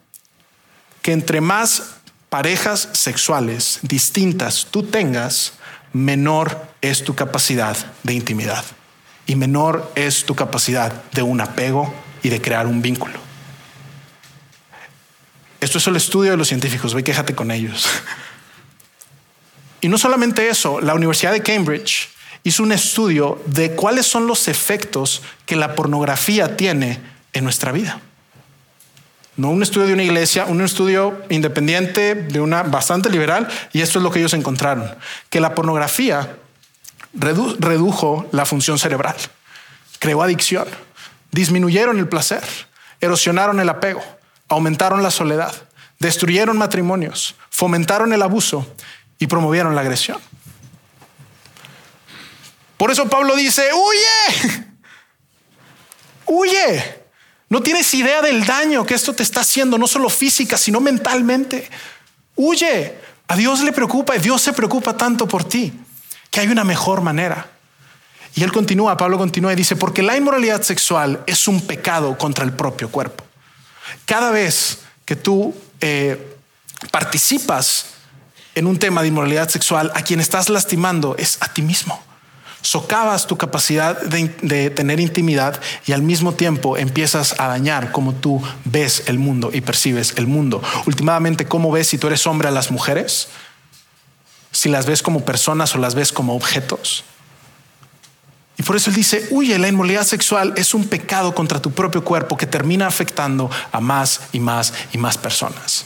[1.01, 1.95] Que entre más
[2.29, 5.53] parejas sexuales distintas tú tengas,
[5.91, 8.63] menor es tu capacidad de intimidad
[9.25, 13.19] y menor es tu capacidad de un apego y de crear un vínculo.
[15.59, 17.89] Esto es el estudio de los científicos, ve, quéjate con ellos.
[19.79, 22.09] Y no solamente eso, la Universidad de Cambridge
[22.43, 26.99] hizo un estudio de cuáles son los efectos que la pornografía tiene
[27.31, 28.01] en nuestra vida
[29.37, 33.99] no un estudio de una iglesia, un estudio independiente de una bastante liberal, y esto
[33.99, 34.93] es lo que ellos encontraron,
[35.29, 36.35] que la pornografía
[37.13, 39.15] redujo la función cerebral,
[39.99, 40.67] creó adicción,
[41.31, 42.43] disminuyeron el placer,
[42.99, 44.03] erosionaron el apego,
[44.47, 45.53] aumentaron la soledad,
[45.99, 48.67] destruyeron matrimonios, fomentaron el abuso
[49.19, 50.19] y promovieron la agresión.
[52.77, 54.65] Por eso Pablo dice, huye,
[56.25, 57.06] huye.
[57.49, 61.69] No tienes idea del daño que esto te está haciendo, no solo física, sino mentalmente.
[62.35, 63.07] Huye.
[63.29, 65.73] A Dios le preocupa y Dios se preocupa tanto por ti
[66.31, 67.49] que hay una mejor manera.
[68.35, 72.45] Y él continúa, Pablo continúa y dice, porque la inmoralidad sexual es un pecado contra
[72.45, 73.25] el propio cuerpo.
[74.05, 76.37] Cada vez que tú eh,
[76.89, 77.87] participas
[78.55, 82.06] en un tema de inmoralidad sexual, a quien estás lastimando es a ti mismo
[82.61, 88.41] socavas tu capacidad de, tener intimidad y al mismo tiempo empiezas a dañar cómo tú
[88.65, 90.61] ves el mundo y percibes el mundo.
[90.85, 93.29] Últimamente, ¿cómo ves si tú eres hombre a las mujeres?
[94.51, 97.03] Si las ves como personas o las ves como objetos.
[98.57, 102.03] Y por eso él dice, huye, la inmoralidad sexual es un pecado contra tu propio
[102.03, 105.85] cuerpo que termina afectando a más y más y más personas.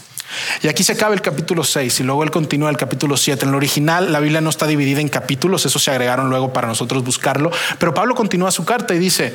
[0.62, 3.44] Y aquí se acaba el capítulo 6 y luego él continúa el capítulo 7.
[3.44, 6.68] En el original la Biblia no está dividida en capítulos, eso se agregaron luego para
[6.68, 9.34] nosotros buscarlo, pero Pablo continúa su carta y dice,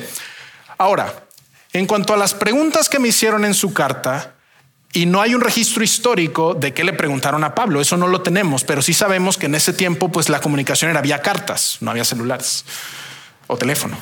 [0.77, 1.27] ahora,
[1.73, 4.33] en cuanto a las preguntas que me hicieron en su carta,
[4.93, 8.21] y no hay un registro histórico de qué le preguntaron a Pablo, eso no lo
[8.21, 11.91] tenemos, pero sí sabemos que en ese tiempo pues la comunicación era vía cartas, no
[11.91, 12.65] había celulares
[13.47, 13.97] o teléfono.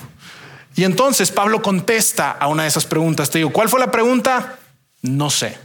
[0.75, 3.29] Y entonces Pablo contesta a una de esas preguntas.
[3.29, 4.59] Te digo, ¿cuál fue la pregunta?
[5.01, 5.57] No sé.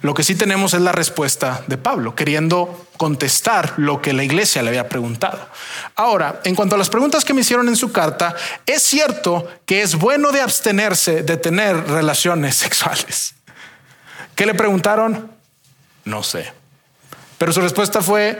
[0.00, 4.62] Lo que sí tenemos es la respuesta de Pablo, queriendo contestar lo que la iglesia
[4.62, 5.48] le había preguntado.
[5.96, 9.82] Ahora, en cuanto a las preguntas que me hicieron en su carta, es cierto que
[9.82, 13.34] es bueno de abstenerse de tener relaciones sexuales.
[14.36, 15.32] ¿Qué le preguntaron?
[16.04, 16.52] No sé.
[17.38, 18.38] Pero su respuesta fue,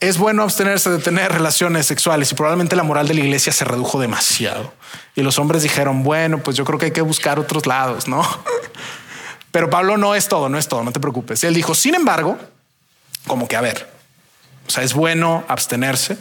[0.00, 3.64] es bueno abstenerse de tener relaciones sexuales y probablemente la moral de la iglesia se
[3.64, 4.72] redujo demasiado.
[5.14, 8.22] Y los hombres dijeron, bueno, pues yo creo que hay que buscar otros lados, ¿no?
[9.50, 11.42] Pero Pablo no es todo, no es todo, no te preocupes.
[11.44, 12.38] Él dijo, sin embargo,
[13.26, 13.90] como que a ver,
[14.66, 16.18] o sea, es bueno abstenerse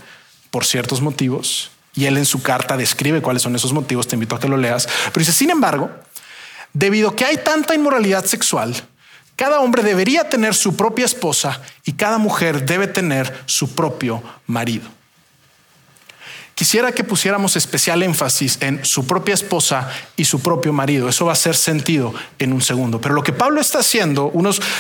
[0.52, 1.72] por ciertos motivos.
[1.94, 4.58] Y él en su carta describe cuáles son esos motivos, te invito a que lo
[4.58, 4.88] leas.
[5.06, 5.90] Pero dice, sin embargo,
[6.74, 8.76] debido a que hay tanta inmoralidad sexual,
[9.36, 14.97] cada hombre debería tener su propia esposa y cada mujer debe tener su propio marido.
[16.58, 21.08] Quisiera que pusiéramos especial énfasis en su propia esposa y su propio marido.
[21.08, 23.00] Eso va a hacer sentido en un segundo.
[23.00, 24.34] Pero lo que Pablo está haciendo,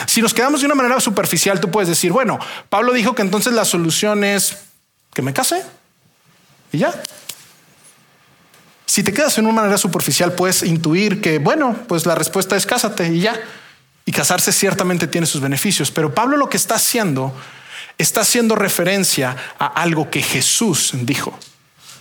[0.08, 3.54] si nos quedamos de una manera superficial, tú puedes decir, bueno, Pablo dijo que entonces
[3.54, 4.58] la solución es
[5.14, 5.64] que me case
[6.72, 7.00] y ya.
[8.88, 12.66] Si te quedas en una manera superficial, puedes intuir que, bueno, pues la respuesta es
[12.66, 13.40] cásate y ya.
[14.04, 17.36] Y casarse ciertamente tiene sus beneficios, pero Pablo lo que está haciendo
[18.00, 21.38] está haciendo referencia a algo que Jesús dijo.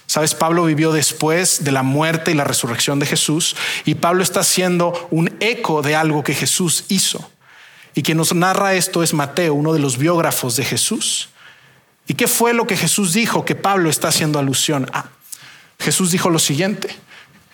[0.07, 4.41] Sabes, Pablo vivió después de la muerte y la resurrección de Jesús y Pablo está
[4.41, 7.29] haciendo un eco de algo que Jesús hizo.
[7.95, 11.31] Y quien nos narra esto es Mateo, uno de los biógrafos de Jesús.
[12.07, 15.07] ¿Y qué fue lo que Jesús dijo que Pablo está haciendo alusión a?
[15.81, 16.95] Jesús dijo lo siguiente,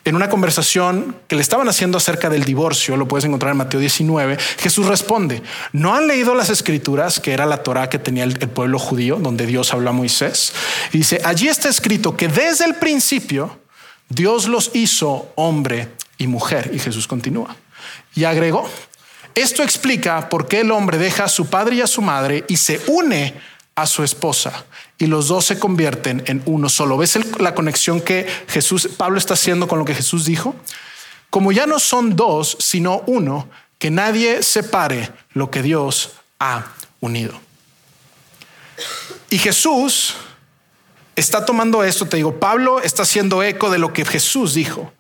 [0.05, 3.79] en una conversación que le estaban haciendo acerca del divorcio, lo puedes encontrar en Mateo
[3.79, 8.37] 19, Jesús responde, ¿no han leído las escrituras, que era la Torah que tenía el,
[8.37, 10.53] pueblo judío, donde Dios habló a Moisés?
[10.93, 13.61] Y dice, allí está escrito que desde el principio
[14.09, 15.89] Dios los hizo hombre
[16.19, 16.71] y mujer.
[16.75, 17.57] Y Jesús continúa.
[18.15, 18.69] Y agregó,
[19.35, 22.57] esto explica por qué el hombre deja a su padre y a su madre y
[22.57, 23.35] se une
[23.75, 24.65] a su esposa
[24.99, 26.97] y los dos se convierten en uno solo.
[26.97, 30.55] ¿Ves la conexión que Jesús, Pablo está haciendo con lo que Jesús dijo?
[31.31, 36.67] Como ya no son dos, sino uno, que nadie separe lo que Dios ha
[37.01, 37.41] unido.
[39.31, 40.15] Y Jesús
[41.17, 44.93] está tomando esto, te digo, Pablo está haciendo eco de lo que Jesús dijo.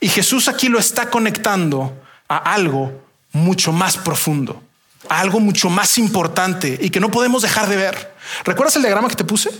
[0.00, 1.92] Y Jesús aquí lo está conectando
[2.28, 2.92] a algo
[3.32, 4.62] mucho más profundo,
[5.08, 8.17] a algo mucho más importante y que no podemos dejar de ver.
[8.44, 9.50] ¿Recuerdas el diagrama que te puse?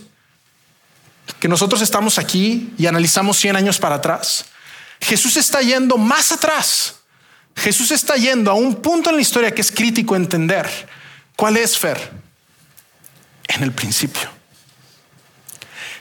[1.41, 4.47] Que nosotros estamos aquí y analizamos 100 años para atrás.
[5.01, 6.97] Jesús está yendo más atrás.
[7.55, 10.69] Jesús está yendo a un punto en la historia que es crítico entender.
[11.37, 12.13] ¿Cuál es Fer?
[13.49, 14.29] En el principio.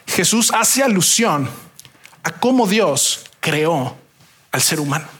[0.07, 1.49] Jesús hace alusión
[2.23, 3.97] a cómo Dios creó
[4.51, 5.16] al ser humano.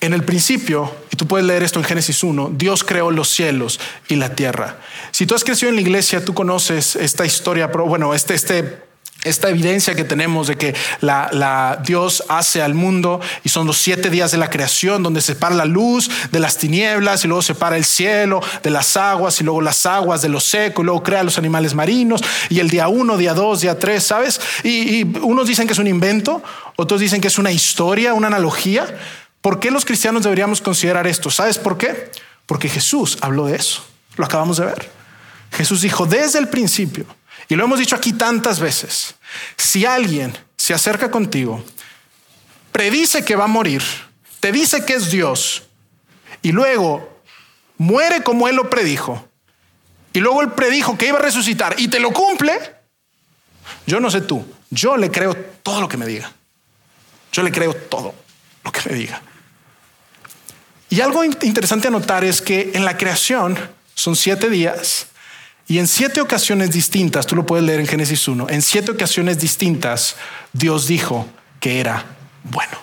[0.00, 3.80] En el principio, y tú puedes leer esto en Génesis 1, Dios creó los cielos
[4.08, 4.78] y la tierra.
[5.10, 8.86] Si tú has crecido en la iglesia, tú conoces esta historia, bueno, este, este,
[9.24, 14.10] esta evidencia que tenemos de que la, Dios hace al mundo y son los siete
[14.10, 17.84] días de la creación donde separa la luz de las tinieblas y luego separa el
[17.84, 21.38] cielo de las aguas y luego las aguas de lo seco y luego crea los
[21.38, 24.40] animales marinos y el día uno, día dos, día tres, ¿sabes?
[24.62, 26.42] y unos dicen que es un invento,
[26.76, 28.86] otros dicen que es una historia, una analogía.
[29.46, 31.30] ¿Por qué los cristianos deberíamos considerar esto?
[31.30, 32.10] ¿Sabes por qué?
[32.46, 33.86] Porque Jesús habló de eso.
[34.16, 34.90] Lo acabamos de ver.
[35.52, 37.06] Jesús dijo desde el principio,
[37.48, 39.14] y lo hemos dicho aquí tantas veces,
[39.56, 41.64] si alguien se acerca contigo,
[42.72, 43.84] predice que va a morir,
[44.40, 45.62] te dice que es Dios,
[46.42, 47.22] y luego
[47.78, 49.28] muere como Él lo predijo,
[50.12, 52.58] y luego Él predijo que iba a resucitar y te lo cumple,
[53.86, 56.32] yo no sé tú, yo le creo todo lo que me diga.
[57.30, 58.12] Yo le creo todo
[58.64, 59.22] lo que me diga.
[60.88, 63.58] Y algo interesante a notar es que en la creación
[63.94, 65.08] son siete días
[65.66, 69.40] y en siete ocasiones distintas, tú lo puedes leer en Génesis 1, en siete ocasiones
[69.40, 70.16] distintas
[70.52, 72.04] Dios dijo que era
[72.44, 72.78] bueno.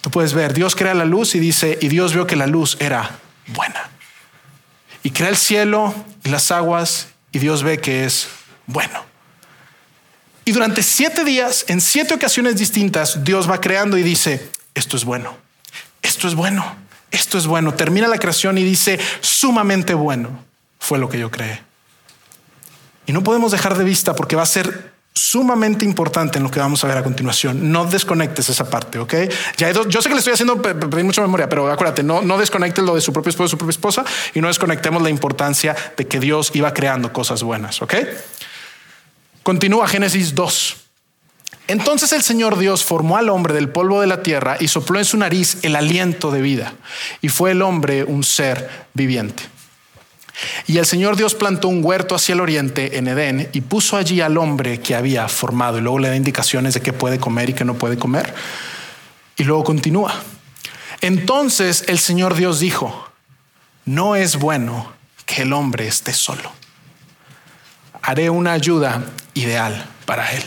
[0.00, 2.78] Tú puedes ver, Dios crea la luz y dice, y Dios vio que la luz
[2.80, 3.90] era buena.
[5.02, 8.28] Y crea el cielo y las aguas y Dios ve que es
[8.66, 9.04] bueno.
[10.46, 15.04] Y durante siete días, en siete ocasiones distintas, Dios va creando y dice, esto es
[15.04, 15.49] bueno
[16.10, 16.64] esto es bueno,
[17.12, 17.72] esto es bueno.
[17.74, 20.44] Termina la creación y dice, sumamente bueno
[20.80, 21.62] fue lo que yo creé.
[23.06, 26.58] Y no podemos dejar de vista porque va a ser sumamente importante en lo que
[26.58, 27.70] vamos a ver a continuación.
[27.70, 29.14] No desconectes esa parte, ¿ok?
[29.56, 32.82] Ya yo sé que le estoy haciendo pedir mucha memoria, pero acuérdate, no, no desconectes
[32.82, 36.18] lo de su propio esposo, su propia esposa y no desconectemos la importancia de que
[36.18, 37.94] Dios iba creando cosas buenas, ¿ok?
[39.44, 40.76] Continúa Génesis 2.
[41.70, 45.04] Entonces el Señor Dios formó al hombre del polvo de la tierra y sopló en
[45.04, 46.74] su nariz el aliento de vida,
[47.22, 49.44] y fue el hombre un ser viviente.
[50.66, 54.20] Y el Señor Dios plantó un huerto hacia el oriente en Edén y puso allí
[54.20, 57.52] al hombre que había formado, y luego le da indicaciones de qué puede comer y
[57.52, 58.34] qué no puede comer.
[59.36, 60.12] Y luego continúa.
[61.02, 63.12] Entonces el Señor Dios dijo,
[63.84, 64.92] no es bueno
[65.24, 66.50] que el hombre esté solo.
[68.02, 69.04] Haré una ayuda
[69.34, 70.42] ideal para él.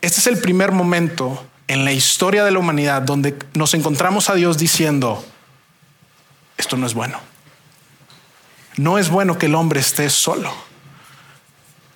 [0.00, 4.34] Este es el primer momento en la historia de la humanidad donde nos encontramos a
[4.34, 5.24] Dios diciendo,
[6.56, 7.20] esto no es bueno.
[8.76, 10.52] No es bueno que el hombre esté solo.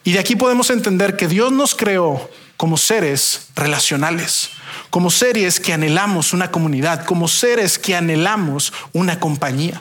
[0.04, 4.50] Y de aquí podemos entender que Dios nos creó como seres relacionales,
[4.90, 9.80] como seres que anhelamos una comunidad, como seres que anhelamos una compañía.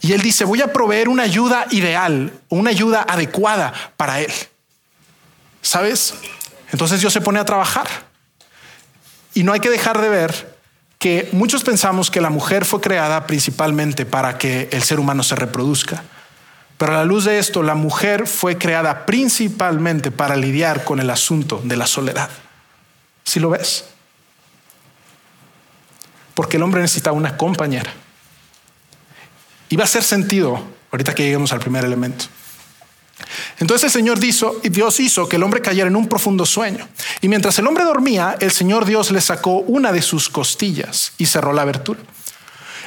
[0.00, 4.32] Y Él dice, voy a proveer una ayuda ideal, una ayuda adecuada para Él.
[5.62, 6.14] ¿Sabes?
[6.72, 7.88] Entonces Dios se pone a trabajar.
[9.34, 10.58] Y no hay que dejar de ver
[10.98, 15.34] que muchos pensamos que la mujer fue creada principalmente para que el ser humano se
[15.34, 16.02] reproduzca.
[16.76, 21.10] Pero a la luz de esto, la mujer fue creada principalmente para lidiar con el
[21.10, 22.30] asunto de la soledad.
[23.24, 23.84] ¿Sí lo ves?
[26.34, 27.92] Porque el hombre necesita una compañera.
[29.68, 32.26] Y va a hacer sentido ahorita que lleguemos al primer elemento.
[33.58, 36.88] Entonces el Señor dijo, Dios hizo que el hombre cayera en un profundo sueño.
[37.20, 41.26] Y mientras el hombre dormía, el Señor Dios le sacó una de sus costillas y
[41.26, 42.00] cerró la abertura.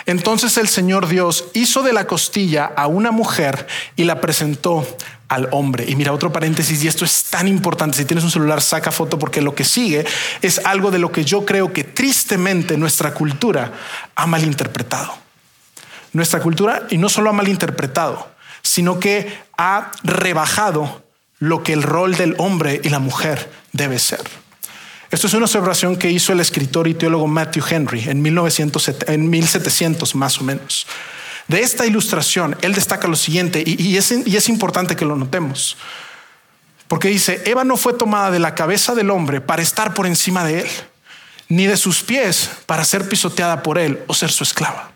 [0.06, 4.86] Entonces el Señor Dios hizo de la costilla a una mujer y la presentó
[5.30, 5.86] al hombre.
[5.88, 9.18] Y mira, otro paréntesis, y esto es tan importante, si tienes un celular, saca foto
[9.18, 10.06] porque lo que sigue
[10.42, 13.72] es algo de lo que yo creo que tristemente nuestra cultura
[14.16, 15.14] ha malinterpretado.
[16.12, 18.33] Nuestra cultura, y no solo ha malinterpretado,
[18.64, 21.04] sino que ha rebajado
[21.40, 24.22] lo que el rol del hombre y la mujer debe ser.
[25.12, 30.16] Esto es una observación que hizo el escritor y teólogo Matthew Henry en, 1900, 1700
[30.16, 30.88] más o menos.
[31.48, 35.78] De esta ilustración, él destaca lo siguiente, y es importante que lo notemos,
[36.88, 40.46] porque dice, Eva no fue tomada de la cabeza del hombre para estar por encima
[40.46, 40.68] de él,
[41.50, 44.92] ni de sus pies para ser pisoteada por él o ser su esclava.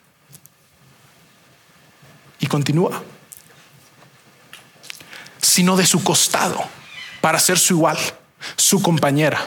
[2.39, 3.03] Y continúa
[5.41, 6.63] sino de su costado
[7.21, 7.97] para ser su igual,
[8.55, 9.39] su compañera,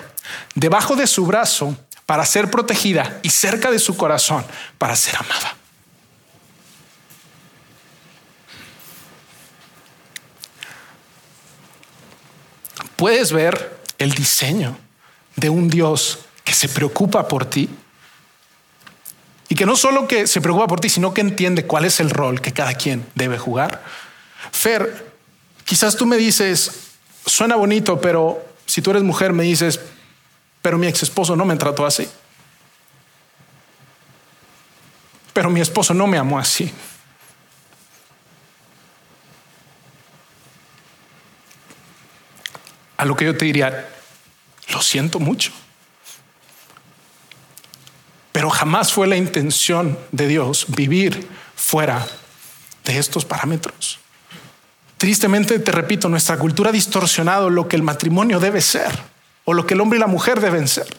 [0.55, 1.77] debajo de su brazo
[2.07, 4.45] para ser protegida y cerca de su corazón
[4.79, 5.57] para ser amada.
[12.97, 14.77] Puedes ver el diseño
[15.37, 17.71] de un Dios que se preocupa por ti
[19.49, 22.11] y que no solo que se preocupa por ti, sino que entiende cuál es el
[22.11, 23.83] rol que cada quien debe jugar.
[24.53, 25.10] Fer,
[25.71, 29.79] Quizás tú me dices, suena bonito, pero si tú eres mujer me dices,
[30.63, 32.09] pero mi ex esposo no me trató así.
[35.33, 36.73] Pero mi esposo no me amó así.
[42.97, 43.89] A lo que yo te diría,
[44.71, 45.53] lo siento mucho.
[48.33, 52.05] Pero jamás fue la intención de Dios vivir fuera
[52.85, 54.00] de estos parámetros.
[55.01, 58.91] Tristemente, te repito, nuestra cultura ha distorsionado lo que el matrimonio debe ser
[59.47, 60.95] o lo que el hombre y la mujer deben ser.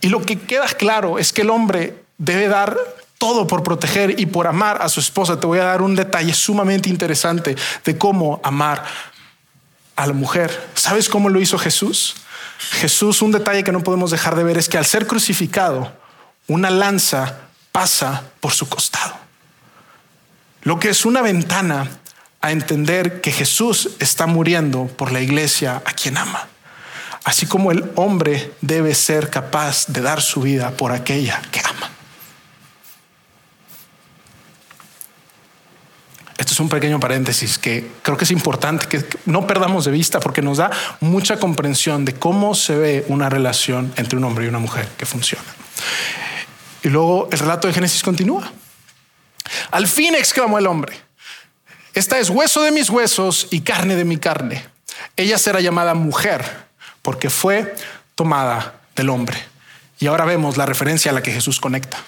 [0.00, 2.78] Y lo que queda claro es que el hombre debe dar
[3.18, 5.40] todo por proteger y por amar a su esposa.
[5.40, 8.84] Te voy a dar un detalle sumamente interesante de cómo amar
[9.96, 10.70] a la mujer.
[10.74, 12.18] ¿Sabes cómo lo hizo Jesús?
[12.70, 15.92] Jesús, un detalle que no podemos dejar de ver es que al ser crucificado,
[16.46, 17.34] una lanza
[17.72, 19.16] pasa por su costado.
[20.62, 21.90] Lo que es una ventana
[22.40, 26.48] a entender que Jesús está muriendo por la iglesia a quien ama.
[27.24, 31.90] Así como el hombre debe ser capaz de dar su vida por aquella que ama.
[36.38, 40.20] Esto es un pequeño paréntesis que creo que es importante que no perdamos de vista
[40.20, 40.70] porque nos da
[41.00, 45.04] mucha comprensión de cómo se ve una relación entre un hombre y una mujer que
[45.04, 45.44] funciona.
[46.84, 48.50] Y luego el relato de Génesis continúa.
[49.72, 51.07] Al fin exclamó el hombre,
[51.98, 54.64] esta es hueso de mis huesos y carne de mi carne.
[55.16, 56.44] Ella será llamada mujer
[57.02, 57.74] porque fue
[58.14, 59.36] tomada del hombre.
[59.98, 61.98] Y ahora vemos la referencia a la que Jesús conecta.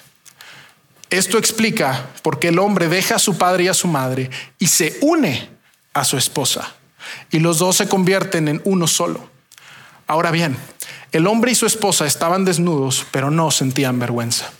[1.09, 4.67] Esto explica por qué el hombre deja a su padre y a su madre y
[4.67, 5.49] se une
[5.93, 6.73] a su esposa.
[7.29, 9.29] Y los dos se convierten en uno solo.
[10.07, 10.55] Ahora bien,
[11.11, 14.53] el hombre y su esposa estaban desnudos, pero no sentían vergüenza.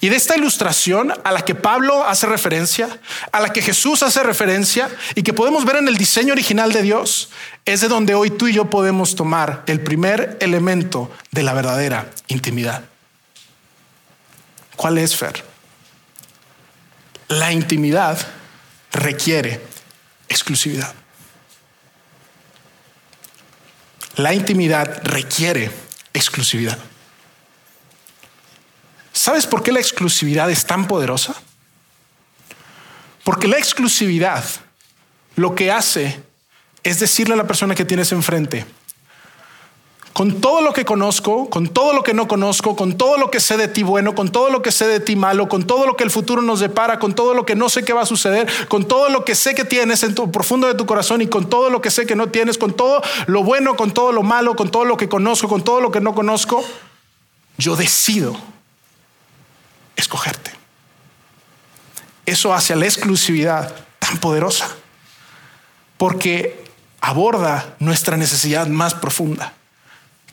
[0.00, 3.00] Y de esta ilustración a la que Pablo hace referencia,
[3.32, 6.82] a la que Jesús hace referencia y que podemos ver en el diseño original de
[6.82, 7.30] Dios,
[7.64, 12.10] es de donde hoy tú y yo podemos tomar el primer elemento de la verdadera
[12.28, 12.84] intimidad.
[14.76, 15.44] ¿Cuál es, Fer?
[17.28, 18.18] La intimidad
[18.92, 19.60] requiere
[20.28, 20.94] exclusividad.
[24.16, 25.70] La intimidad requiere
[26.12, 26.78] exclusividad.
[29.14, 31.36] ¿Sabes por qué la exclusividad es tan poderosa?
[33.22, 34.44] Porque la exclusividad
[35.36, 36.20] lo que hace
[36.82, 38.66] es decirle a la persona que tienes enfrente,
[40.12, 43.38] con todo lo que conozco, con todo lo que no conozco, con todo lo que
[43.38, 45.96] sé de ti bueno, con todo lo que sé de ti malo, con todo lo
[45.96, 48.48] que el futuro nos depara, con todo lo que no sé qué va a suceder,
[48.66, 51.48] con todo lo que sé que tienes en tu profundo de tu corazón y con
[51.48, 54.56] todo lo que sé que no tienes, con todo lo bueno, con todo lo malo,
[54.56, 56.64] con todo lo que conozco, con todo lo que no conozco,
[57.58, 58.36] yo decido
[59.96, 60.52] escogerte.
[62.26, 64.68] Eso hace a la exclusividad tan poderosa,
[65.98, 66.64] porque
[67.00, 69.52] aborda nuestra necesidad más profunda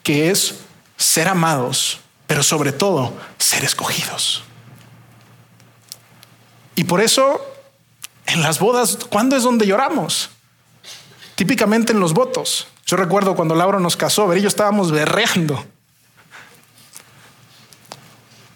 [0.04, 0.62] que es
[0.98, 4.44] ser amados, pero sobre todo ser escogidos.
[6.76, 7.40] Y por eso
[8.26, 10.30] en las bodas, ¿cuándo es donde lloramos?
[11.36, 12.68] Típicamente en los votos.
[12.86, 15.64] Yo recuerdo cuando Laura nos casó, ver, yo estábamos berreando.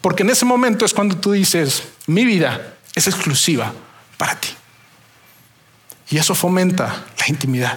[0.06, 3.72] Porque en ese momento es cuando tú dices, mi vida es exclusiva
[4.16, 4.50] para ti.
[6.10, 7.76] Y eso fomenta la intimidad.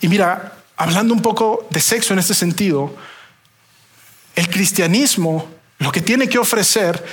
[0.00, 2.94] Y mira, hablando un poco de sexo en este sentido,
[4.36, 7.04] el cristianismo lo que tiene que ofrecer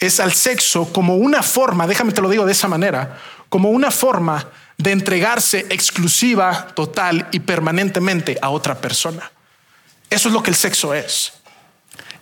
[0.00, 3.16] es al sexo como una forma, déjame te lo digo de esa manera,
[3.48, 4.44] como una forma
[4.76, 9.30] de entregarse exclusiva, total y permanentemente a otra persona.
[10.10, 11.32] Eso es lo que el sexo es.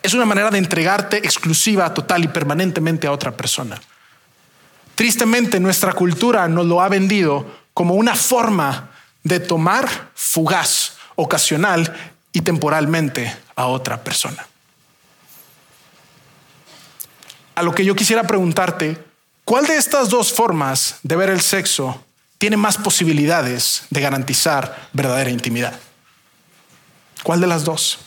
[0.03, 3.81] Es una manera de entregarte exclusiva, total y permanentemente a otra persona.
[4.95, 8.91] Tristemente nuestra cultura nos lo ha vendido como una forma
[9.23, 11.95] de tomar fugaz, ocasional
[12.33, 14.47] y temporalmente a otra persona.
[17.55, 19.05] A lo que yo quisiera preguntarte,
[19.45, 22.05] ¿cuál de estas dos formas de ver el sexo
[22.39, 25.79] tiene más posibilidades de garantizar verdadera intimidad?
[27.23, 27.99] ¿Cuál de las dos?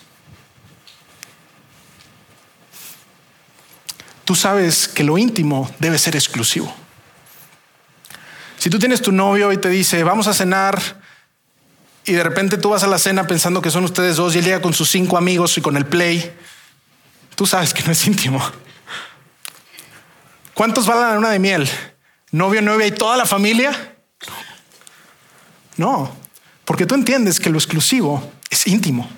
[4.26, 6.74] Tú sabes que lo íntimo debe ser exclusivo.
[8.58, 11.02] Si tú tienes tu novio y te dice, vamos a cenar
[12.06, 14.46] y de repente tú vas a la cena pensando que son ustedes dos y él
[14.46, 16.32] llega con sus cinco amigos y con el play,
[17.36, 18.42] tú sabes que no es íntimo.
[20.54, 21.70] ¿Cuántos van a la luna de miel?
[22.32, 23.96] ¿Novio, novia y toda la familia?
[25.78, 26.16] No,
[26.66, 29.10] porque tú entiendes que lo exclusivo es íntimo,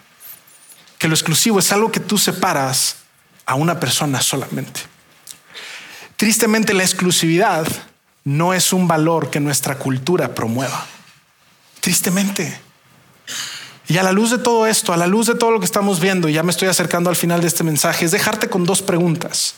[0.97, 2.97] que lo exclusivo es algo que tú separas
[3.45, 4.79] a una persona solamente.
[6.15, 7.67] Tristemente la exclusividad
[8.23, 10.85] no es un valor que nuestra cultura promueva.
[11.81, 12.57] Tristemente.
[13.87, 15.99] Y a la luz de todo esto, a la luz de todo lo que estamos
[15.99, 18.81] viendo, y ya me estoy acercando al final de este mensaje, es dejarte con dos
[18.81, 19.55] preguntas.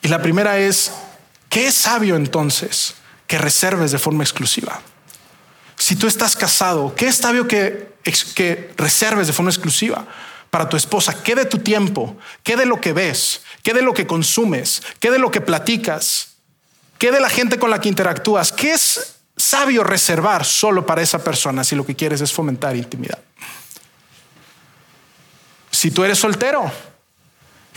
[0.00, 0.90] Y la primera es,
[1.48, 2.94] ¿qué es sabio entonces
[3.28, 4.80] que reserves de forma exclusiva?
[5.82, 7.90] Si tú estás casado, ¿qué es sabio que,
[8.76, 10.06] reserves de forma exclusiva
[10.48, 11.24] para tu esposa?
[11.24, 12.16] ¿Qué de tu tiempo?
[12.44, 13.42] ¿Qué de lo que ves?
[13.64, 14.80] ¿Qué de lo que consumes?
[15.00, 16.36] ¿Qué de lo que platicas?
[16.98, 18.52] ¿Qué de la gente con la que interactúas?
[18.52, 23.18] ¿Qué es sabio reservar solo para esa persona si lo que quieres es fomentar intimidad.
[25.72, 26.70] Si tú eres soltero,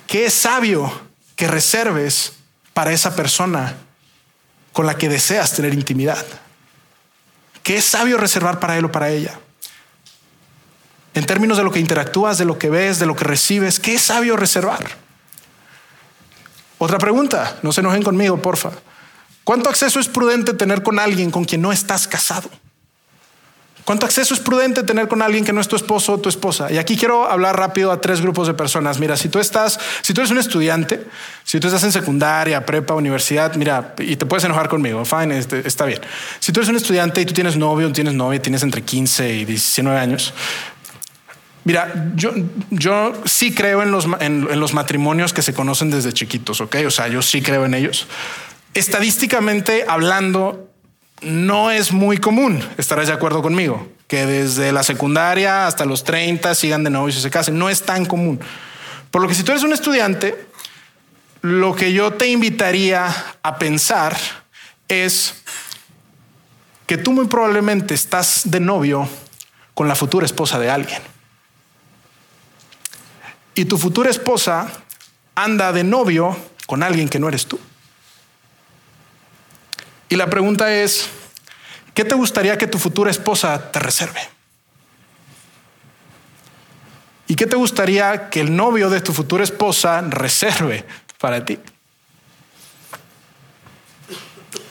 [0.06, 0.94] ¿qué es sabio
[1.36, 2.34] que reserves
[2.76, 3.78] para esa persona
[4.74, 6.24] con la que deseas tener intimidad?
[7.66, 9.40] ¿Qué es sabio reservar para él o para ella?
[11.16, 13.96] En términos de lo que interactúas, de lo que ves, de lo que recibes, ¿qué
[13.96, 14.86] es sabio reservar?
[16.78, 18.70] Otra pregunta, no se enojen conmigo, porfa.
[19.44, 22.52] ¿Cuánto acceso es prudente tener con alguien con quien no estás casado?
[23.86, 26.72] ¿Cuánto acceso es prudente tener con alguien que no es tu esposo o tu esposa?
[26.72, 29.00] Y aquí quiero hablar rápido a tres grupos de personas.
[29.00, 31.06] Mira, si tú estás, si tú eres un estudiante,
[31.44, 35.68] si tú estás en secundaria, prepa, universidad, mira, y te puedes enojar conmigo, fine, este,
[35.68, 36.02] está bien.
[36.40, 39.46] Si tú eres un estudiante y tú tienes novio, tienes novia, tienes entre 15 y
[39.46, 40.34] 19 años,
[41.68, 42.32] Mira, yo,
[42.70, 46.76] yo sí creo en los, en los matrimonios que se conocen desde chiquitos, ¿ok?
[46.86, 48.08] O sea, yo sí creo en ellos
[48.76, 50.70] estadísticamente hablando,
[51.26, 56.54] no es muy común, estarás de acuerdo conmigo, que desde la secundaria hasta los 30
[56.56, 57.58] sigan de novios y se casen.
[57.58, 58.40] No es tan común.
[59.12, 60.48] Por lo que si tú eres un estudiante,
[61.42, 64.16] lo que yo te invitaría a pensar
[64.88, 65.36] es
[66.86, 69.10] que tú muy probablemente estás de novio
[69.74, 71.02] con la futura esposa de alguien.
[73.56, 74.72] Y tu futura esposa
[75.34, 77.60] anda de novio con alguien que no eres tú.
[80.16, 81.10] Y la pregunta es,
[81.94, 84.22] ¿qué te gustaría que tu futura esposa te reserve?
[87.28, 90.86] ¿Y qué te gustaría que el novio de tu futura esposa reserve
[91.20, 91.60] para ti?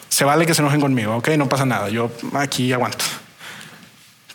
[0.09, 3.05] Se vale que se enojen conmigo, ok, no pasa nada, yo aquí aguanto.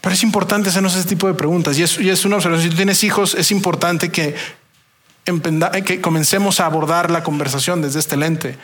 [0.01, 2.62] Pero es importante hacernos ese tipo de preguntas y es, y una observación.
[2.62, 4.36] Si tú tienes hijos, es importante que
[5.86, 8.57] que comencemos a abordar la conversación desde este lente.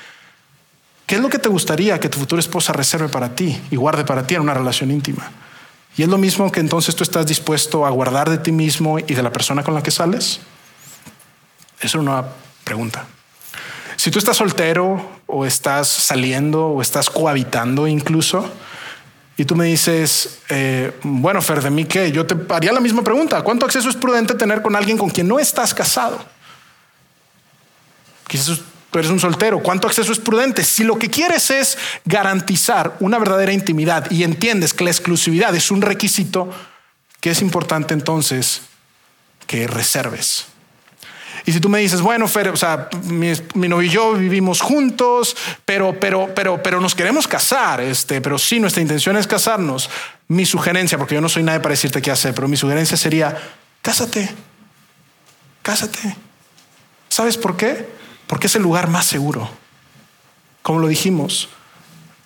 [1.05, 4.03] ¿Qué es lo que te gustaría que tu futura esposa reserve para ti y guarde
[4.03, 5.31] para ti en una relación íntima?
[5.97, 9.13] Y es lo mismo que entonces tú estás dispuesto a guardar de ti mismo y
[9.13, 10.39] de la persona con la que sales.
[11.79, 12.25] Es una
[12.63, 13.05] pregunta.
[13.95, 18.51] Si tú estás soltero o estás saliendo o estás cohabitando incluso,
[19.37, 23.03] y tú me dices, eh, bueno, Fer, de mí que yo te haría la misma
[23.03, 23.41] pregunta.
[23.41, 26.23] ¿Cuánto acceso es prudente tener con alguien con quien no estás casado?
[28.27, 28.61] Quizás
[28.95, 29.59] tú eres un soltero.
[29.59, 30.63] ¿Cuánto acceso es prudente?
[30.63, 35.69] Si lo que quieres es garantizar una verdadera intimidad y entiendes que la exclusividad es
[35.69, 36.49] un requisito,
[37.19, 38.61] que es importante entonces
[39.47, 40.45] que reserves.
[41.45, 43.33] Y si tú me dices, bueno, Fer, o sea, mi,
[43.67, 45.35] novio y yo vivimos juntos,
[45.65, 49.89] pero, pero, pero, pero nos queremos casar, este, pero sí, nuestra intención es casarnos.
[50.29, 53.37] Mi sugerencia, porque yo no soy nadie para decirte qué hacer, pero mi sugerencia sería,
[53.81, 54.33] cásate,
[55.63, 56.15] cásate.
[57.09, 58.04] ¿Sabes por qué?
[58.27, 59.49] Porque es el lugar más seguro.
[60.61, 61.49] Como lo dijimos,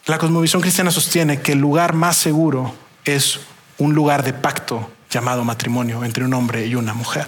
[0.06, 2.74] la cosmovisión cristiana sostiene que el lugar más seguro
[3.06, 3.39] es
[3.78, 7.28] un lugar de pacto llamado matrimonio entre un hombre y una mujer.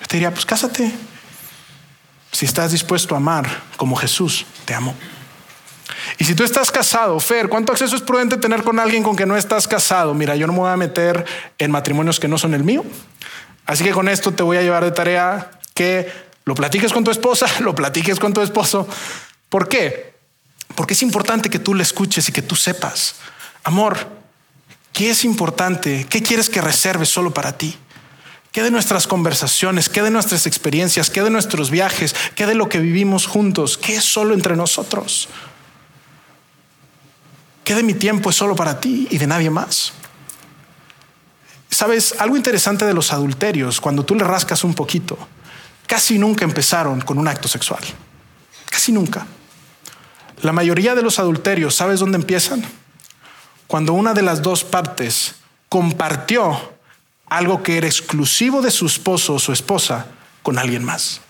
[0.00, 0.92] Yo te diría, pues cásate,
[2.32, 4.94] si estás dispuesto a amar como Jesús te amó.
[6.18, 9.26] Y si tú estás casado, Fer, ¿cuánto acceso es prudente tener con alguien con que
[9.26, 10.14] no estás casado?
[10.14, 11.24] Mira, yo no me voy a meter
[11.58, 12.84] en matrimonios que no son el mío.
[13.66, 16.12] Así que con esto te voy a llevar de tarea que
[16.50, 18.88] lo platiques con tu esposa, lo platiques con tu esposo.
[19.48, 20.14] ¿Por qué?
[20.74, 23.14] Porque es importante que tú le escuches y que tú sepas,
[23.62, 23.96] amor,
[24.92, 26.08] ¿qué es importante?
[26.10, 27.76] ¿Qué quieres que reserve solo para ti?
[28.50, 29.88] ¿Qué de nuestras conversaciones?
[29.88, 31.08] ¿Qué de nuestras experiencias?
[31.08, 32.16] ¿Qué de nuestros viajes?
[32.34, 33.78] ¿Qué de lo que vivimos juntos?
[33.78, 35.28] ¿Qué es solo entre nosotros?
[37.62, 39.92] ¿Qué de mi tiempo es solo para ti y de nadie más?
[41.70, 45.16] Sabes, algo interesante de los adulterios, cuando tú le rascas un poquito,
[45.90, 47.82] casi nunca empezaron con un acto sexual.
[48.70, 49.26] Casi nunca.
[50.40, 52.62] La mayoría de los adulterios, ¿sabes dónde empiezan?
[53.66, 55.34] Cuando una de las dos partes
[55.68, 56.74] compartió
[57.26, 60.06] algo que era exclusivo de su esposo o su esposa
[60.44, 61.22] con alguien más.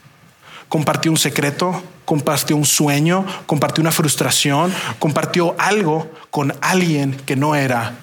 [0.68, 7.54] Compartió un secreto, compartió un sueño, compartió una frustración, compartió algo con alguien que no
[7.54, 7.94] era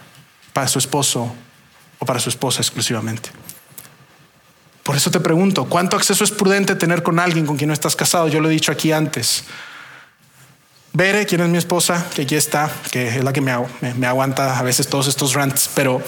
[0.53, 1.31] para su esposo
[1.99, 3.29] o para su esposa exclusivamente.
[4.88, 7.97] Por eso te pregunto, ¿cuánto acceso es prudente tener con alguien con quien no estás
[7.97, 8.29] casado?
[8.29, 9.43] Yo lo he dicho aquí antes.
[10.93, 14.63] Bere, quien es mi esposa, que aquí está, que es la que me aguanta a
[14.63, 16.01] veces todos estos rants, pero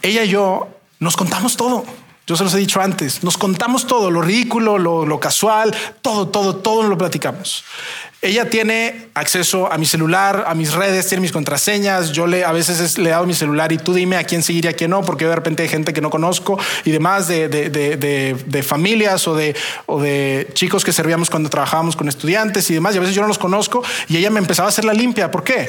[0.00, 0.68] ella y yo
[1.00, 1.84] nos contamos todo.
[2.26, 6.56] Yo se los he dicho antes, nos contamos todo, lo ridículo, lo, casual, todo, todo,
[6.56, 7.64] todo lo platicamos.
[8.22, 12.12] Ella tiene acceso a mi celular, a mis redes, tiene mis contraseñas.
[12.12, 14.66] Yo le a veces le he dado mi celular y tú dime a quién seguir
[14.66, 17.48] y a quién no, porque de repente hay gente que no conozco y demás de,
[17.48, 19.56] de, familias o de,
[19.86, 22.94] o de chicos que servíamos cuando trabajábamos con estudiantes y demás.
[22.94, 25.30] Y a veces yo no los conozco y ella me empezaba a hacer la limpia.
[25.30, 25.68] ¿Por qué?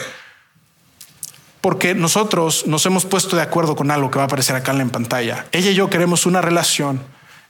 [1.62, 4.80] Porque nosotros nos hemos puesto de acuerdo con algo que va a aparecer acá en
[4.80, 5.46] la pantalla.
[5.52, 7.02] Ella y yo queremos una relación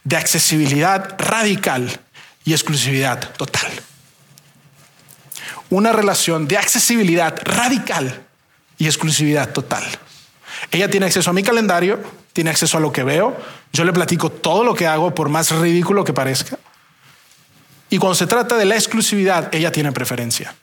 [0.04, 2.00] de accesibilidad radical
[2.44, 3.72] y exclusividad total.
[5.70, 8.26] Una relación de accesibilidad radical
[8.78, 9.84] y exclusividad total.
[10.72, 12.00] Ella tiene acceso a mi calendario,
[12.34, 13.38] tiene acceso a lo que veo,
[13.72, 16.60] yo le platico todo lo que hago, por más ridículo que parezca.
[17.90, 20.54] Y cuando se trata de la exclusividad, ella tiene preferencia.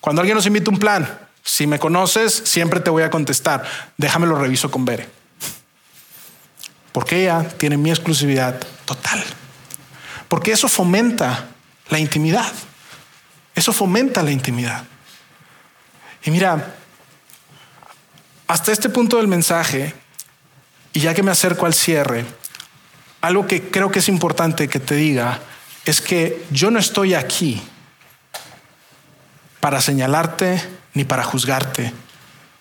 [0.00, 3.64] Cuando alguien nos invita a un plan, si me conoces, siempre te voy a contestar.
[3.96, 5.08] Déjame lo reviso con Bere.
[6.92, 9.22] Porque ella tiene mi exclusividad total.
[10.28, 11.48] Porque eso fomenta
[11.88, 12.50] la intimidad.
[13.54, 14.84] Eso fomenta la intimidad.
[16.24, 16.74] Y mira,
[18.46, 19.94] hasta este punto del mensaje,
[20.92, 22.24] y ya que me acerco al cierre,
[23.20, 25.40] algo que creo que es importante que te diga
[25.84, 27.62] es que yo no estoy aquí
[29.60, 30.62] para señalarte
[30.94, 31.92] ni para juzgarte.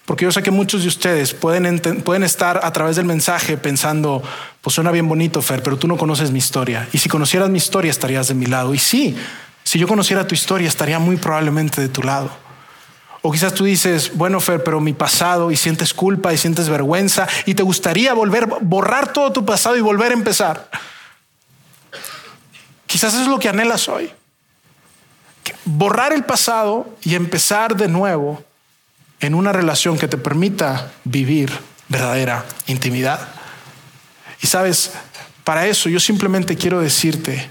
[0.06, 4.22] Porque yo sé que muchos de ustedes pueden, pueden estar a través del mensaje pensando,
[4.62, 6.88] pues suena bien bonito, Fer, pero tú no conoces mi historia.
[6.92, 8.74] Y si conocieras mi historia estarías de mi lado.
[8.74, 9.16] Y sí,
[9.64, 12.30] si yo conociera tu historia estaría muy probablemente de tu lado.
[13.22, 17.28] O quizás tú dices, bueno, Fer, pero mi pasado y sientes culpa y sientes vergüenza
[17.46, 20.70] y te gustaría volver, borrar todo tu pasado y volver a empezar.
[22.88, 24.12] Quizás eso es lo que anhelas hoy
[25.66, 28.44] borrar el pasado y empezar de nuevo
[29.20, 31.52] en una relación que te permita vivir
[31.88, 33.28] verdadera intimidad.
[34.42, 34.92] Y sabes,
[35.44, 37.50] para eso yo simplemente quiero decirte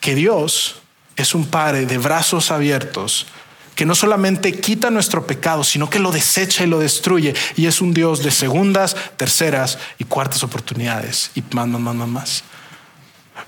[0.00, 0.82] que Dios
[1.16, 3.26] es un Padre de brazos abiertos
[3.74, 7.34] que no solamente quita nuestro pecado, sino que lo desecha y lo destruye.
[7.56, 12.44] Y es un Dios de segundas, terceras y cuartas oportunidades y más, más, más, más.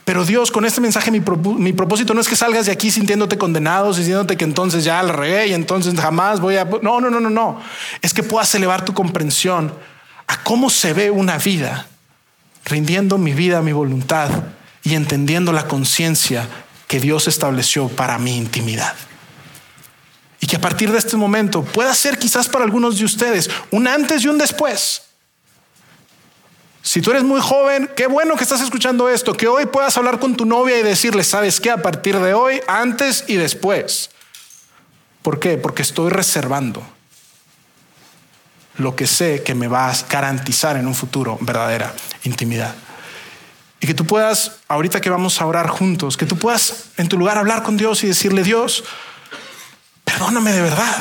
[0.05, 3.95] Pero Dios, con este mensaje, mi, propósito no es que salgas de aquí sintiéndote condenado,
[3.95, 6.65] sintiéndote que entonces ya la regué y entonces jamás voy a...
[6.65, 7.61] No, no, no, no, no.
[8.03, 9.73] Es que puedas elevar tu comprensión
[10.27, 11.87] a cómo se ve una vida,
[12.67, 14.31] rindiendo mi vida, mi voluntad
[14.83, 16.47] y entendiendo la conciencia
[16.87, 18.95] que Dios estableció para mi intimidad.
[20.39, 23.89] Y que a partir de este momento pueda ser quizás para algunos de ustedes un
[23.89, 25.01] antes y un después
[26.85, 30.19] si tú eres muy joven, qué bueno que estás escuchando esto, que hoy puedas hablar
[30.19, 31.71] con tu novia y decirle, ¿sabes qué?
[31.71, 34.11] A partir de hoy, antes y después.
[35.23, 35.57] ¿Por qué?
[35.57, 36.87] Porque estoy reservando
[38.77, 42.75] lo que sé que me va a garantizar en un futuro verdadera intimidad.
[43.81, 47.17] Y que tú puedas, ahorita que vamos a orar juntos, que tú puedas en tu
[47.17, 48.85] lugar hablar con Dios y decirle, Dios,
[50.05, 51.01] perdóname de verdad.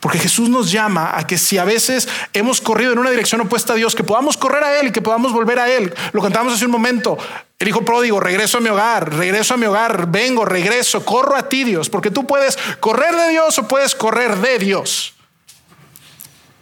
[0.00, 3.74] Porque Jesús nos llama a que si a veces hemos corrido en una dirección opuesta
[3.74, 5.94] a Dios, que podamos correr a Él y que podamos volver a Él.
[6.12, 7.18] Lo contamos hace un momento.
[7.58, 11.48] El hijo pródigo, regreso a mi hogar, regreso a mi hogar, vengo, regreso, corro a
[11.48, 15.14] ti Dios, porque tú puedes correr de Dios o puedes correr de Dios.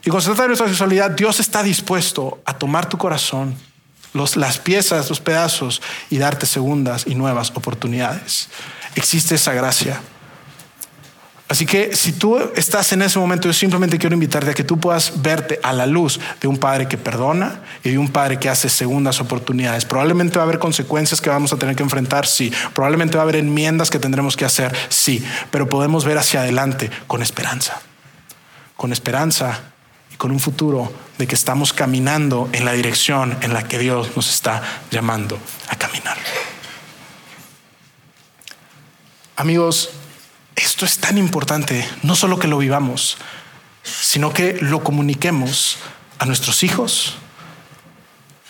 [0.05, 3.55] Y con se de nuestra sexualidad, Dios está dispuesto a tomar tu corazón,
[4.34, 8.49] las piezas, los pedazos y darte segundas y nuevas oportunidades.
[8.95, 10.01] Existe esa gracia.
[11.49, 14.78] Así que si tú estás en ese momento, yo simplemente quiero invitarte a que tú
[14.78, 18.51] puedas verte a la luz de un padre que perdona y de un padre que
[18.51, 19.86] hace segundas oportunidades.
[19.86, 22.53] Probablemente va a haber consecuencias que vamos a tener que enfrentar, sí.
[22.74, 25.24] Probablemente va a haber enmiendas que tendremos que hacer, sí.
[25.51, 27.80] Pero podemos ver hacia adelante con esperanza.
[28.76, 29.59] Con esperanza
[30.12, 34.11] y con un futuro de que estamos caminando en la dirección en la que Dios
[34.16, 35.38] nos está llamando
[35.70, 36.18] a caminar.
[39.36, 39.90] Amigos,
[40.59, 43.17] esto es tan importante, no solo que lo vivamos,
[43.83, 45.79] sino que lo comuniquemos
[46.19, 47.17] a nuestros hijos.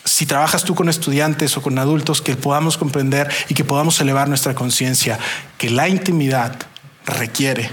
[0.05, 4.27] Si trabajas tú con estudiantes o con adultos, que podamos comprender y que podamos elevar
[4.27, 5.19] nuestra conciencia
[5.57, 6.57] que la intimidad
[7.05, 7.69] requiere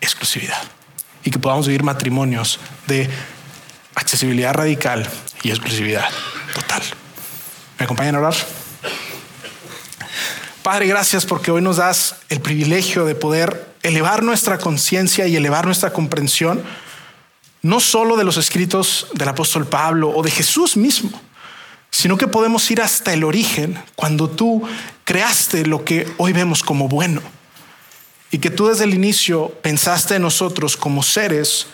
[0.00, 0.62] exclusividad
[1.22, 3.10] y que podamos vivir matrimonios de
[3.94, 5.08] accesibilidad radical
[5.42, 6.08] y exclusividad
[6.54, 6.82] total.
[7.78, 8.63] ¿Me acompañan a orar?
[10.64, 15.66] Padre, gracias porque hoy nos das el privilegio de poder elevar nuestra conciencia y elevar
[15.66, 16.64] nuestra comprensión,
[17.60, 21.20] no solo de los escritos del apóstol Pablo o de Jesús mismo,
[21.90, 24.62] sino que podemos ir hasta el origen cuando tú
[25.04, 27.20] creaste lo que hoy vemos como bueno
[28.30, 31.66] y que tú desde el inicio pensaste en nosotros como seres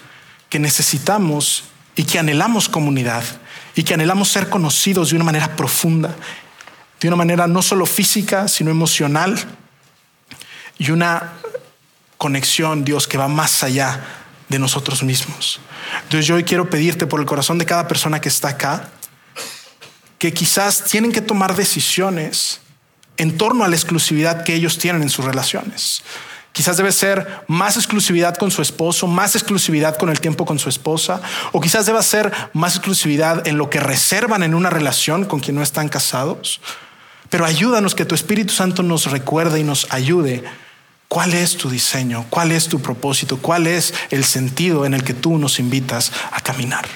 [0.49, 1.63] que necesitamos
[1.95, 3.23] y que anhelamos comunidad
[3.77, 6.17] y que anhelamos ser conocidos de una manera profunda
[7.01, 9.37] de una manera no solo física, sino emocional
[10.79, 11.33] y una
[12.19, 14.05] conexión, Dios, que va más allá
[14.49, 15.61] de nosotros mismos.
[16.03, 18.91] Entonces yo hoy quiero pedirte por el corazón de cada persona que está acá,
[20.19, 22.61] que quizás tienen que tomar decisiones
[23.17, 26.03] en torno a la exclusividad que ellos tienen en sus relaciones.
[26.53, 30.69] Quizás debe ser más exclusividad con su esposo, más exclusividad con el tiempo con su
[30.69, 31.23] esposa,
[31.53, 35.57] o quizás deba ser más exclusividad en lo que reservan en una relación con quien
[35.57, 36.61] no están casados.
[37.31, 40.45] Pero ayúdanos que tu Espíritu Santo nos recuerde y nos ayude
[41.09, 45.15] cuál es tu diseño, cuál es tu propósito, cuál es el sentido en el que
[45.15, 46.87] tú nos invitas a caminar.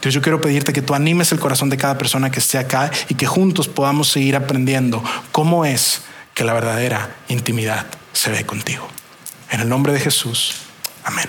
[0.00, 2.90] Dios, yo quiero pedirte que tú animes el corazón de cada persona que esté acá
[3.08, 6.02] y que juntos podamos seguir aprendiendo cómo es
[6.34, 8.86] que la verdadera intimidad se ve contigo.
[9.50, 10.56] En el nombre de Jesús.
[11.04, 11.28] Amén.